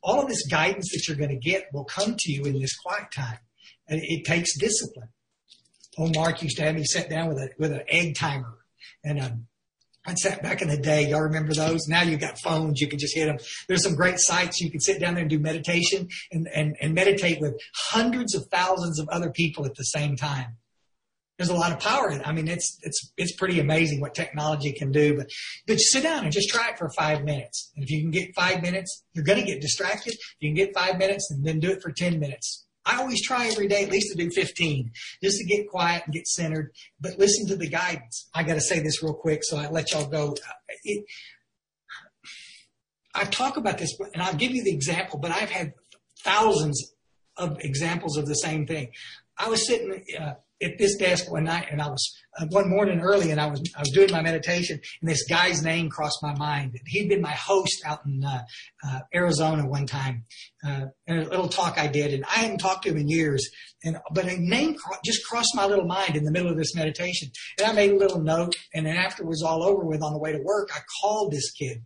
all 0.01 0.21
of 0.21 0.27
this 0.27 0.47
guidance 0.47 0.89
that 0.93 1.07
you're 1.07 1.17
going 1.17 1.29
to 1.29 1.35
get 1.49 1.67
will 1.73 1.85
come 1.85 2.15
to 2.17 2.31
you 2.31 2.43
in 2.43 2.59
this 2.59 2.75
quiet 2.77 3.11
time. 3.13 3.39
And 3.87 3.99
it 4.03 4.23
takes 4.23 4.57
discipline. 4.57 5.09
Old 5.97 6.15
Mark 6.15 6.41
used 6.41 6.57
to 6.57 6.63
have 6.63 6.75
me 6.75 6.83
sit 6.85 7.09
down 7.09 7.27
with 7.27 7.37
a, 7.37 7.49
with 7.57 7.71
an 7.71 7.81
egg 7.87 8.15
timer 8.15 8.57
and, 9.03 9.19
um, 9.19 9.45
I 10.05 10.15
sat 10.15 10.41
back 10.41 10.61
in 10.61 10.69
the 10.69 10.77
day. 10.77 11.09
Y'all 11.09 11.21
remember 11.21 11.53
those? 11.53 11.87
Now 11.87 12.01
you've 12.01 12.21
got 12.21 12.39
phones. 12.39 12.79
You 12.79 12.87
can 12.87 12.97
just 12.97 13.15
hit 13.15 13.25
them. 13.25 13.37
There's 13.67 13.83
some 13.83 13.95
great 13.95 14.15
sites. 14.17 14.59
You 14.59 14.71
can 14.71 14.79
sit 14.79 14.99
down 14.99 15.13
there 15.13 15.21
and 15.21 15.29
do 15.29 15.37
meditation 15.39 16.07
and, 16.31 16.47
and, 16.55 16.75
and 16.81 16.95
meditate 16.95 17.39
with 17.41 17.59
hundreds 17.75 18.33
of 18.33 18.47
thousands 18.49 18.97
of 18.97 19.07
other 19.09 19.29
people 19.29 19.65
at 19.65 19.75
the 19.75 19.83
same 19.83 20.15
time 20.15 20.55
there's 21.39 21.49
a 21.49 21.55
lot 21.55 21.71
of 21.71 21.79
power 21.79 22.11
in 22.11 22.19
it. 22.19 22.27
I 22.27 22.33
mean, 22.33 22.49
it's 22.49 22.77
it's 22.83 23.13
it's 23.15 23.33
pretty 23.37 23.61
amazing 23.61 24.01
what 24.01 24.13
technology 24.13 24.73
can 24.73 24.91
do. 24.91 25.15
But 25.15 25.29
but 25.65 25.77
sit 25.77 26.03
down 26.03 26.25
and 26.25 26.33
just 26.33 26.49
try 26.49 26.69
it 26.69 26.77
for 26.77 26.89
five 26.97 27.23
minutes. 27.23 27.71
And 27.75 27.83
if 27.83 27.89
you 27.89 28.01
can 28.01 28.11
get 28.11 28.35
five 28.35 28.61
minutes, 28.61 29.05
you're 29.13 29.23
going 29.23 29.39
to 29.39 29.45
get 29.45 29.61
distracted. 29.61 30.15
You 30.41 30.49
can 30.49 30.55
get 30.55 30.75
five 30.75 30.97
minutes, 30.97 31.31
and 31.31 31.45
then 31.45 31.61
do 31.61 31.71
it 31.71 31.81
for 31.81 31.93
ten 31.93 32.19
minutes. 32.19 32.65
I 32.85 32.97
always 32.97 33.25
try 33.25 33.47
every 33.47 33.67
day 33.67 33.83
at 33.83 33.91
least 33.91 34.11
to 34.11 34.17
do 34.17 34.31
15, 34.31 34.91
just 35.21 35.37
to 35.37 35.45
get 35.45 35.69
quiet 35.69 36.03
and 36.05 36.13
get 36.13 36.25
centered. 36.27 36.71
But 36.99 37.19
listen 37.19 37.45
to 37.47 37.55
the 37.55 37.69
guidance. 37.69 38.27
I 38.33 38.43
got 38.43 38.55
to 38.55 38.61
say 38.61 38.79
this 38.79 39.03
real 39.03 39.13
quick, 39.13 39.41
so 39.43 39.57
I 39.57 39.69
let 39.69 39.91
y'all 39.91 40.07
go. 40.07 40.35
It, 40.83 41.05
I 43.13 43.25
talk 43.25 43.57
about 43.57 43.77
this, 43.77 43.97
and 44.13 44.21
I'll 44.21 44.35
give 44.35 44.51
you 44.51 44.63
the 44.63 44.73
example. 44.73 45.19
But 45.19 45.31
I've 45.31 45.51
had 45.51 45.73
thousands 46.23 46.93
of 47.37 47.59
examples 47.61 48.17
of 48.17 48.25
the 48.25 48.33
same 48.33 48.67
thing. 48.67 48.89
I 49.37 49.47
was 49.47 49.65
sitting. 49.65 50.03
Uh, 50.19 50.33
at 50.61 50.77
this 50.77 50.97
desk 50.97 51.31
one 51.31 51.45
night, 51.45 51.67
and 51.71 51.81
I 51.81 51.87
was 51.87 52.15
uh, 52.39 52.45
one 52.49 52.69
morning 52.69 52.99
early, 52.99 53.31
and 53.31 53.39
I 53.39 53.47
was 53.47 53.61
I 53.75 53.79
was 53.79 53.91
doing 53.91 54.11
my 54.11 54.21
meditation, 54.21 54.79
and 55.01 55.09
this 55.09 55.25
guy's 55.27 55.63
name 55.63 55.89
crossed 55.89 56.21
my 56.21 56.35
mind. 56.35 56.77
He'd 56.87 57.09
been 57.09 57.21
my 57.21 57.31
host 57.31 57.81
out 57.85 58.05
in 58.05 58.23
uh, 58.23 58.43
uh, 58.85 58.99
Arizona 59.13 59.65
one 59.67 59.85
time, 59.85 60.25
uh, 60.65 60.85
a 61.07 61.13
little 61.13 61.47
talk 61.47 61.77
I 61.77 61.87
did, 61.87 62.13
and 62.13 62.25
I 62.25 62.39
hadn't 62.39 62.59
talked 62.59 62.83
to 62.83 62.89
him 62.89 62.97
in 62.97 63.07
years, 63.07 63.49
and 63.83 63.97
but 64.13 64.25
a 64.25 64.37
name 64.37 64.75
cro- 64.75 64.97
just 65.03 65.25
crossed 65.25 65.55
my 65.55 65.65
little 65.65 65.85
mind 65.85 66.15
in 66.15 66.23
the 66.23 66.31
middle 66.31 66.51
of 66.51 66.57
this 66.57 66.75
meditation, 66.75 67.29
and 67.57 67.67
I 67.67 67.73
made 67.73 67.91
a 67.91 67.97
little 67.97 68.21
note, 68.21 68.55
and 68.73 68.85
then 68.85 68.97
after 68.97 69.23
it 69.23 69.27
was 69.27 69.43
all 69.43 69.63
over 69.63 69.83
with 69.83 70.03
on 70.03 70.13
the 70.13 70.19
way 70.19 70.31
to 70.31 70.41
work, 70.43 70.69
I 70.73 70.79
called 71.01 71.31
this 71.31 71.51
kid, 71.51 71.83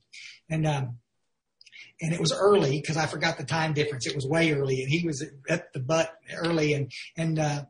and. 0.49 0.67
Um, 0.67 0.97
and 2.01 2.11
it 2.11 2.19
was 2.19 2.33
early 2.33 2.81
because 2.81 2.97
I 2.97 3.05
forgot 3.05 3.37
the 3.37 3.45
time 3.45 3.73
difference. 3.73 4.05
It 4.05 4.15
was 4.15 4.27
way 4.27 4.51
early, 4.51 4.81
and 4.81 4.89
he 4.89 5.05
was 5.05 5.25
at 5.47 5.71
the 5.73 5.79
butt 5.79 6.11
early, 6.35 6.73
and 6.73 6.91
and 7.15 7.39
uh, 7.39 7.63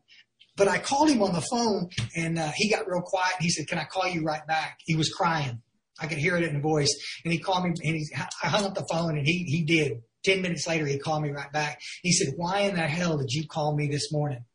but 0.56 0.68
I 0.68 0.78
called 0.78 1.10
him 1.10 1.22
on 1.22 1.34
the 1.34 1.42
phone 1.42 1.89
and 2.16 2.38
uh, 2.38 2.52
he 2.56 2.70
got 2.70 2.88
real 2.88 3.02
quiet. 3.02 3.36
He 3.39 3.50
said, 3.50 3.68
Can 3.68 3.80
I 3.80 3.86
call 3.86 4.08
you 4.08 4.24
right 4.24 4.46
back? 4.46 4.80
He 4.86 4.96
was 4.96 5.10
crying. 5.10 5.62
I 6.00 6.08
could 6.08 6.18
hear 6.18 6.36
it 6.38 6.44
in 6.44 6.54
the 6.54 6.60
voice. 6.60 6.94
And 7.24 7.32
he 7.32 7.39
called 7.39 7.63
me 7.63 7.70
and 7.84 7.96
he, 7.96 8.08
I 8.44 8.48
hung 8.48 8.66
up 8.66 8.74
the 8.74 8.86
phone 8.92 9.18
and 9.18 9.26
he, 9.26 9.44
he 9.44 9.63
did. 9.63 10.02
10 10.26 10.42
minutes 10.42 10.68
later, 10.68 10.86
he 10.86 10.98
called 10.98 11.22
me 11.22 11.32
right 11.32 11.52
back. 11.52 11.80
He 12.02 12.12
said, 12.12 12.34
Why 12.38 12.62
in 12.62 12.76
the 12.76 12.82
hell 12.82 13.18
did 13.18 13.32
you 13.32 13.48
call 13.48 13.76
me 13.76 13.88
this 13.88 14.12
morning? 14.12 14.46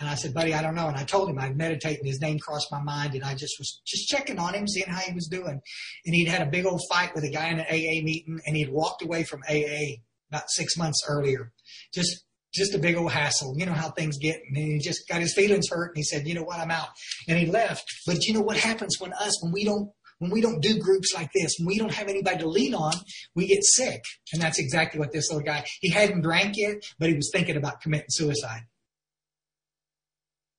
And 0.00 0.08
I 0.08 0.16
said, 0.16 0.34
Buddy, 0.34 0.52
I 0.52 0.62
don't 0.62 0.74
know. 0.74 0.88
And 0.88 0.96
I 0.96 1.04
told 1.04 1.30
him 1.30 1.38
I'd 1.38 1.56
meditate 1.56 1.98
and 1.98 2.06
his 2.06 2.20
name 2.20 2.38
crossed 2.38 2.70
my 2.72 2.82
mind 2.82 3.14
and 3.14 3.22
I 3.22 3.34
just 3.34 3.54
was 3.58 3.80
just 3.86 4.08
checking 4.08 4.38
on 4.38 4.54
him, 4.54 4.66
seeing 4.66 4.88
how 4.88 5.00
he 5.00 5.14
was 5.14 5.28
doing. 5.28 5.60
And 6.04 6.14
he'd 6.14 6.28
had 6.28 6.42
a 6.42 6.50
big 6.50 6.66
old 6.66 6.82
fight 6.90 7.14
with 7.14 7.24
a 7.24 7.30
guy 7.30 7.48
in 7.48 7.60
an 7.60 7.66
AA 7.66 8.02
meeting 8.02 8.40
and 8.46 8.56
he'd 8.56 8.70
walked 8.70 9.02
away 9.02 9.22
from 9.22 9.42
AA 9.48 10.00
about 10.30 10.50
six 10.50 10.76
months 10.76 11.04
earlier. 11.08 11.52
Just 11.92 12.24
just 12.54 12.74
a 12.74 12.78
big 12.78 12.96
old 12.96 13.12
hassle. 13.12 13.54
You 13.56 13.66
know 13.66 13.72
how 13.72 13.90
things 13.90 14.18
get. 14.18 14.40
And 14.46 14.56
he 14.56 14.78
just 14.78 15.08
got 15.08 15.20
his 15.20 15.34
feelings 15.34 15.68
hurt 15.68 15.88
and 15.88 15.96
he 15.96 16.02
said, 16.02 16.26
you 16.26 16.34
know 16.34 16.44
what, 16.44 16.60
I'm 16.60 16.70
out. 16.70 16.88
And 17.28 17.38
he 17.38 17.46
left. 17.46 17.84
But 18.06 18.24
you 18.24 18.34
know 18.34 18.40
what 18.40 18.56
happens 18.56 18.96
when 18.98 19.12
us, 19.12 19.42
when 19.42 19.52
we 19.52 19.64
don't, 19.64 19.90
when 20.18 20.30
we 20.30 20.40
don't 20.40 20.62
do 20.62 20.78
groups 20.78 21.12
like 21.14 21.30
this, 21.34 21.56
when 21.58 21.66
we 21.66 21.78
don't 21.78 21.92
have 21.92 22.08
anybody 22.08 22.38
to 22.38 22.48
lean 22.48 22.74
on, 22.74 22.94
we 23.34 23.46
get 23.46 23.64
sick. 23.64 24.02
And 24.32 24.40
that's 24.40 24.58
exactly 24.58 25.00
what 25.00 25.12
this 25.12 25.30
little 25.30 25.44
guy, 25.44 25.66
he 25.80 25.90
hadn't 25.90 26.22
drank 26.22 26.56
yet, 26.56 26.76
but 26.98 27.08
he 27.08 27.16
was 27.16 27.30
thinking 27.32 27.56
about 27.56 27.80
committing 27.80 28.06
suicide. 28.08 28.62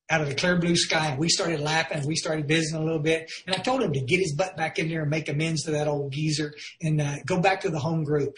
Out 0.08 0.22
of 0.22 0.28
the 0.28 0.36
clear 0.36 0.56
blue 0.60 0.76
sky, 0.76 1.08
and 1.08 1.18
we 1.18 1.30
started 1.30 1.62
laughing. 1.62 2.06
We 2.06 2.16
started 2.16 2.48
visiting 2.48 2.80
a 2.80 2.86
little 2.86 3.02
bit, 3.02 3.32
and 3.48 3.56
I 3.56 3.60
told 3.60 3.82
him 3.82 3.92
to 3.94 4.02
get 4.02 4.20
his 4.20 4.36
butt 4.36 4.56
back 4.56 4.78
in 4.78 4.88
there 4.88 5.02
and 5.02 5.10
make 5.10 5.30
amends 5.30 5.64
to 5.64 5.72
that 5.72 5.88
old 5.88 6.14
geezer 6.14 6.54
and 6.80 7.02
uh, 7.02 7.16
go 7.26 7.40
back 7.40 7.62
to 7.62 7.72
the 7.72 7.80
home 7.80 8.04
group. 8.04 8.36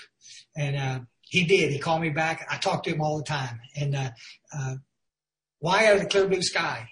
And 0.55 0.77
uh, 0.77 0.99
he 1.29 1.45
did. 1.45 1.71
He 1.71 1.79
called 1.79 2.01
me 2.01 2.09
back. 2.09 2.45
I 2.49 2.57
talked 2.57 2.85
to 2.85 2.91
him 2.91 3.01
all 3.01 3.17
the 3.17 3.23
time. 3.23 3.59
And 3.75 3.95
uh, 3.95 4.09
uh, 4.57 4.75
why 5.59 5.87
out 5.87 5.95
of 5.95 6.01
the 6.01 6.07
clear 6.07 6.27
blue 6.27 6.41
sky? 6.41 6.89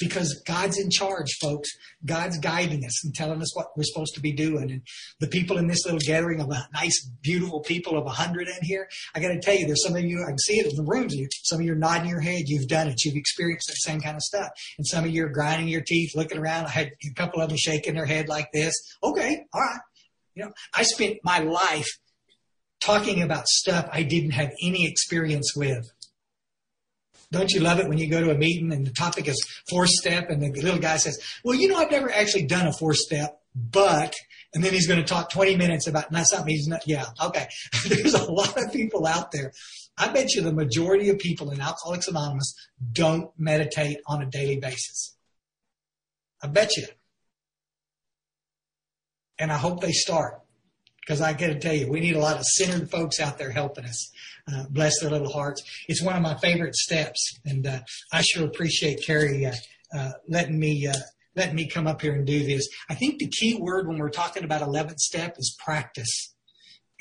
Because 0.00 0.42
God's 0.46 0.80
in 0.80 0.90
charge, 0.90 1.28
folks. 1.40 1.68
God's 2.04 2.38
guiding 2.38 2.84
us 2.84 3.04
and 3.04 3.14
telling 3.14 3.40
us 3.40 3.54
what 3.54 3.68
we're 3.76 3.84
supposed 3.84 4.14
to 4.14 4.20
be 4.20 4.32
doing. 4.32 4.70
And 4.70 4.82
the 5.20 5.28
people 5.28 5.58
in 5.58 5.68
this 5.68 5.84
little 5.84 6.00
gathering 6.00 6.40
of 6.40 6.50
a 6.50 6.66
nice, 6.72 7.08
beautiful 7.20 7.60
people 7.60 7.98
of 7.98 8.06
a 8.06 8.10
hundred 8.10 8.48
in 8.48 8.62
here, 8.62 8.88
I 9.14 9.20
got 9.20 9.28
to 9.28 9.40
tell 9.40 9.54
you, 9.54 9.66
there's 9.66 9.84
some 9.84 9.94
of 9.94 10.02
you, 10.02 10.22
I 10.22 10.30
can 10.30 10.38
see 10.38 10.58
it 10.58 10.66
in 10.66 10.76
the 10.76 10.82
rooms. 10.82 11.14
Some 11.44 11.60
of 11.60 11.66
you 11.66 11.72
are 11.72 11.76
nodding 11.76 12.08
your 12.08 12.20
head. 12.20 12.44
You've 12.46 12.68
done 12.68 12.88
it. 12.88 13.04
You've 13.04 13.16
experienced 13.16 13.68
that 13.68 13.76
same 13.76 14.00
kind 14.00 14.16
of 14.16 14.22
stuff. 14.22 14.48
And 14.78 14.86
some 14.86 15.04
of 15.04 15.10
you 15.10 15.26
are 15.26 15.30
grinding 15.30 15.68
your 15.68 15.82
teeth, 15.86 16.16
looking 16.16 16.38
around. 16.38 16.66
I 16.66 16.70
had 16.70 16.92
a 17.04 17.14
couple 17.14 17.40
of 17.40 17.50
them 17.50 17.58
shaking 17.58 17.94
their 17.94 18.06
head 18.06 18.28
like 18.28 18.50
this. 18.52 18.74
Okay, 19.04 19.44
all 19.52 19.60
right. 19.60 19.80
You 20.34 20.44
know, 20.44 20.52
I 20.74 20.82
spent 20.84 21.18
my 21.22 21.40
life 21.40 21.88
talking 22.84 23.22
about 23.22 23.46
stuff 23.46 23.88
I 23.92 24.02
didn't 24.02 24.32
have 24.32 24.50
any 24.62 24.86
experience 24.86 25.54
with. 25.56 25.90
Don't 27.30 27.50
you 27.50 27.60
love 27.60 27.78
it 27.78 27.88
when 27.88 27.98
you 27.98 28.10
go 28.10 28.22
to 28.22 28.30
a 28.30 28.36
meeting 28.36 28.72
and 28.72 28.86
the 28.86 28.92
topic 28.92 29.26
is 29.26 29.42
four 29.70 29.86
step 29.86 30.28
and 30.28 30.42
the 30.42 30.50
little 30.60 30.78
guy 30.78 30.98
says, 30.98 31.18
well, 31.42 31.58
you 31.58 31.68
know, 31.68 31.76
I've 31.76 31.90
never 31.90 32.12
actually 32.12 32.46
done 32.46 32.66
a 32.66 32.72
four 32.74 32.92
step, 32.92 33.40
but, 33.54 34.14
and 34.52 34.62
then 34.62 34.74
he's 34.74 34.86
going 34.86 35.00
to 35.00 35.06
talk 35.06 35.30
20 35.30 35.56
minutes 35.56 35.86
about 35.86 36.12
not 36.12 36.26
something 36.26 36.50
he's 36.50 36.68
not, 36.68 36.82
yeah, 36.86 37.06
okay. 37.24 37.48
There's 37.88 38.12
a 38.12 38.30
lot 38.30 38.62
of 38.62 38.70
people 38.70 39.06
out 39.06 39.32
there. 39.32 39.52
I 39.96 40.12
bet 40.12 40.34
you 40.34 40.42
the 40.42 40.52
majority 40.52 41.08
of 41.08 41.18
people 41.18 41.50
in 41.50 41.60
Alcoholics 41.60 42.08
Anonymous 42.08 42.54
don't 42.92 43.30
meditate 43.38 43.98
on 44.06 44.20
a 44.20 44.26
daily 44.26 44.58
basis. 44.58 45.16
I 46.42 46.48
bet 46.48 46.76
you. 46.76 46.86
And 49.38 49.50
I 49.50 49.56
hope 49.56 49.80
they 49.80 49.92
start 49.92 50.41
because 51.02 51.20
I 51.20 51.32
got 51.32 51.48
to 51.48 51.58
tell 51.58 51.74
you, 51.74 51.90
we 51.90 52.00
need 52.00 52.16
a 52.16 52.20
lot 52.20 52.36
of 52.36 52.44
centered 52.44 52.90
folks 52.90 53.20
out 53.20 53.38
there 53.38 53.50
helping 53.50 53.84
us. 53.84 54.10
Uh, 54.52 54.64
bless 54.70 55.00
their 55.00 55.10
little 55.10 55.30
hearts. 55.30 55.62
It's 55.88 56.02
one 56.02 56.16
of 56.16 56.22
my 56.22 56.36
favorite 56.38 56.74
steps, 56.74 57.38
and 57.44 57.66
uh, 57.66 57.80
I 58.12 58.22
sure 58.22 58.44
appreciate 58.44 59.04
Carrie 59.06 59.46
uh, 59.46 59.52
uh 59.94 60.12
letting 60.28 60.58
me 60.58 60.88
uh, 60.88 60.94
letting 61.36 61.54
me 61.54 61.68
come 61.68 61.86
up 61.86 62.02
here 62.02 62.14
and 62.14 62.26
do 62.26 62.44
this. 62.44 62.68
I 62.90 62.94
think 62.94 63.18
the 63.18 63.28
key 63.28 63.54
word 63.54 63.86
when 63.86 63.98
we're 63.98 64.10
talking 64.10 64.44
about 64.44 64.62
11th 64.62 64.98
step 64.98 65.36
is 65.38 65.56
practice. 65.64 66.31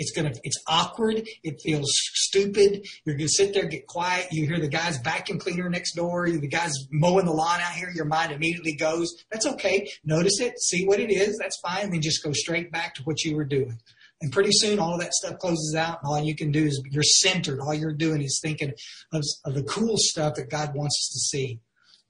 It's 0.01 0.11
gonna, 0.11 0.33
it's 0.43 0.59
awkward. 0.67 1.27
It 1.43 1.61
feels 1.61 1.87
stupid. 1.93 2.87
You're 3.05 3.15
gonna 3.15 3.29
sit 3.29 3.53
there, 3.53 3.65
get 3.65 3.85
quiet. 3.85 4.29
You 4.31 4.47
hear 4.47 4.59
the 4.59 4.67
guy's 4.67 4.97
vacuum 4.97 5.37
cleaner 5.37 5.69
next 5.69 5.93
door. 5.93 6.27
The 6.27 6.47
guy's 6.47 6.73
mowing 6.89 7.25
the 7.25 7.31
lawn 7.31 7.59
out 7.61 7.73
here. 7.73 7.91
Your 7.93 8.05
mind 8.05 8.31
immediately 8.31 8.73
goes, 8.73 9.13
that's 9.31 9.45
okay. 9.45 9.87
Notice 10.03 10.39
it, 10.39 10.59
see 10.59 10.87
what 10.87 10.99
it 10.99 11.11
is. 11.11 11.37
That's 11.37 11.59
fine. 11.59 11.91
Then 11.91 12.01
just 12.01 12.23
go 12.23 12.33
straight 12.33 12.71
back 12.71 12.95
to 12.95 13.03
what 13.03 13.23
you 13.23 13.35
were 13.35 13.45
doing. 13.45 13.77
And 14.21 14.31
pretty 14.31 14.49
soon 14.53 14.79
all 14.79 14.97
that 14.97 15.13
stuff 15.13 15.37
closes 15.37 15.75
out 15.77 15.99
and 16.01 16.09
all 16.09 16.19
you 16.19 16.35
can 16.35 16.51
do 16.51 16.65
is 16.65 16.81
you're 16.89 17.03
centered. 17.03 17.59
All 17.59 17.73
you're 17.73 17.93
doing 17.93 18.23
is 18.23 18.39
thinking 18.41 18.73
of, 19.13 19.23
of 19.45 19.53
the 19.53 19.63
cool 19.63 19.97
stuff 19.97 20.33
that 20.35 20.49
God 20.49 20.73
wants 20.73 20.97
us 20.99 21.11
to 21.13 21.19
see. 21.19 21.59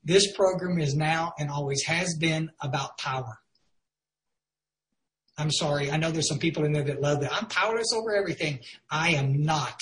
This 0.02 0.32
program 0.32 0.80
is 0.80 0.96
now 0.96 1.34
and 1.38 1.50
always 1.50 1.84
has 1.84 2.16
been 2.18 2.52
about 2.62 2.98
power. 2.98 3.40
I'm 5.42 5.52
sorry. 5.52 5.90
I 5.90 5.98
know 5.98 6.12
there's 6.12 6.30
some 6.30 6.40
people 6.40 6.64
in 6.66 6.72
there 6.72 6.84
that 6.84 7.02
love 7.02 7.22
that. 7.22 7.34
I'm 7.34 7.48
powerless 7.48 7.92
over 7.94 8.16
everything. 8.16 8.60
I 8.90 9.12
am 9.12 9.42
not. 9.42 9.80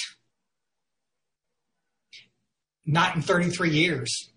Not 2.86 3.16
in 3.16 3.22
33 3.22 3.72
years. 3.72 4.30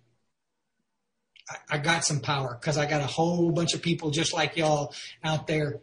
I, 1.48 1.76
I 1.76 1.78
got 1.78 2.04
some 2.04 2.20
power 2.20 2.58
because 2.60 2.76
I 2.76 2.86
got 2.86 3.00
a 3.00 3.06
whole 3.06 3.52
bunch 3.52 3.72
of 3.72 3.82
people 3.82 4.10
just 4.10 4.34
like 4.34 4.56
y'all 4.56 4.92
out 5.22 5.46
there 5.46 5.80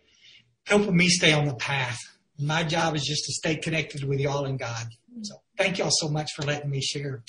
helping 0.65 0.95
me 0.95 1.08
stay 1.08 1.32
on 1.32 1.45
the 1.45 1.56
path. 1.56 1.97
My 2.38 2.63
job 2.63 2.95
is 2.95 3.04
just 3.04 3.25
to 3.25 3.34
stay 3.34 3.56
connected 3.56 4.04
with 4.04 4.19
y'all 4.19 4.45
and 4.45 4.60
God. 4.60 4.88
So 5.21 5.36
thank 5.58 5.78
y'all 5.78 5.89
so 5.91 6.10
much 6.10 6.32
for 6.36 6.43
letting 6.43 6.69
me 6.69 6.82
share. 6.82 7.23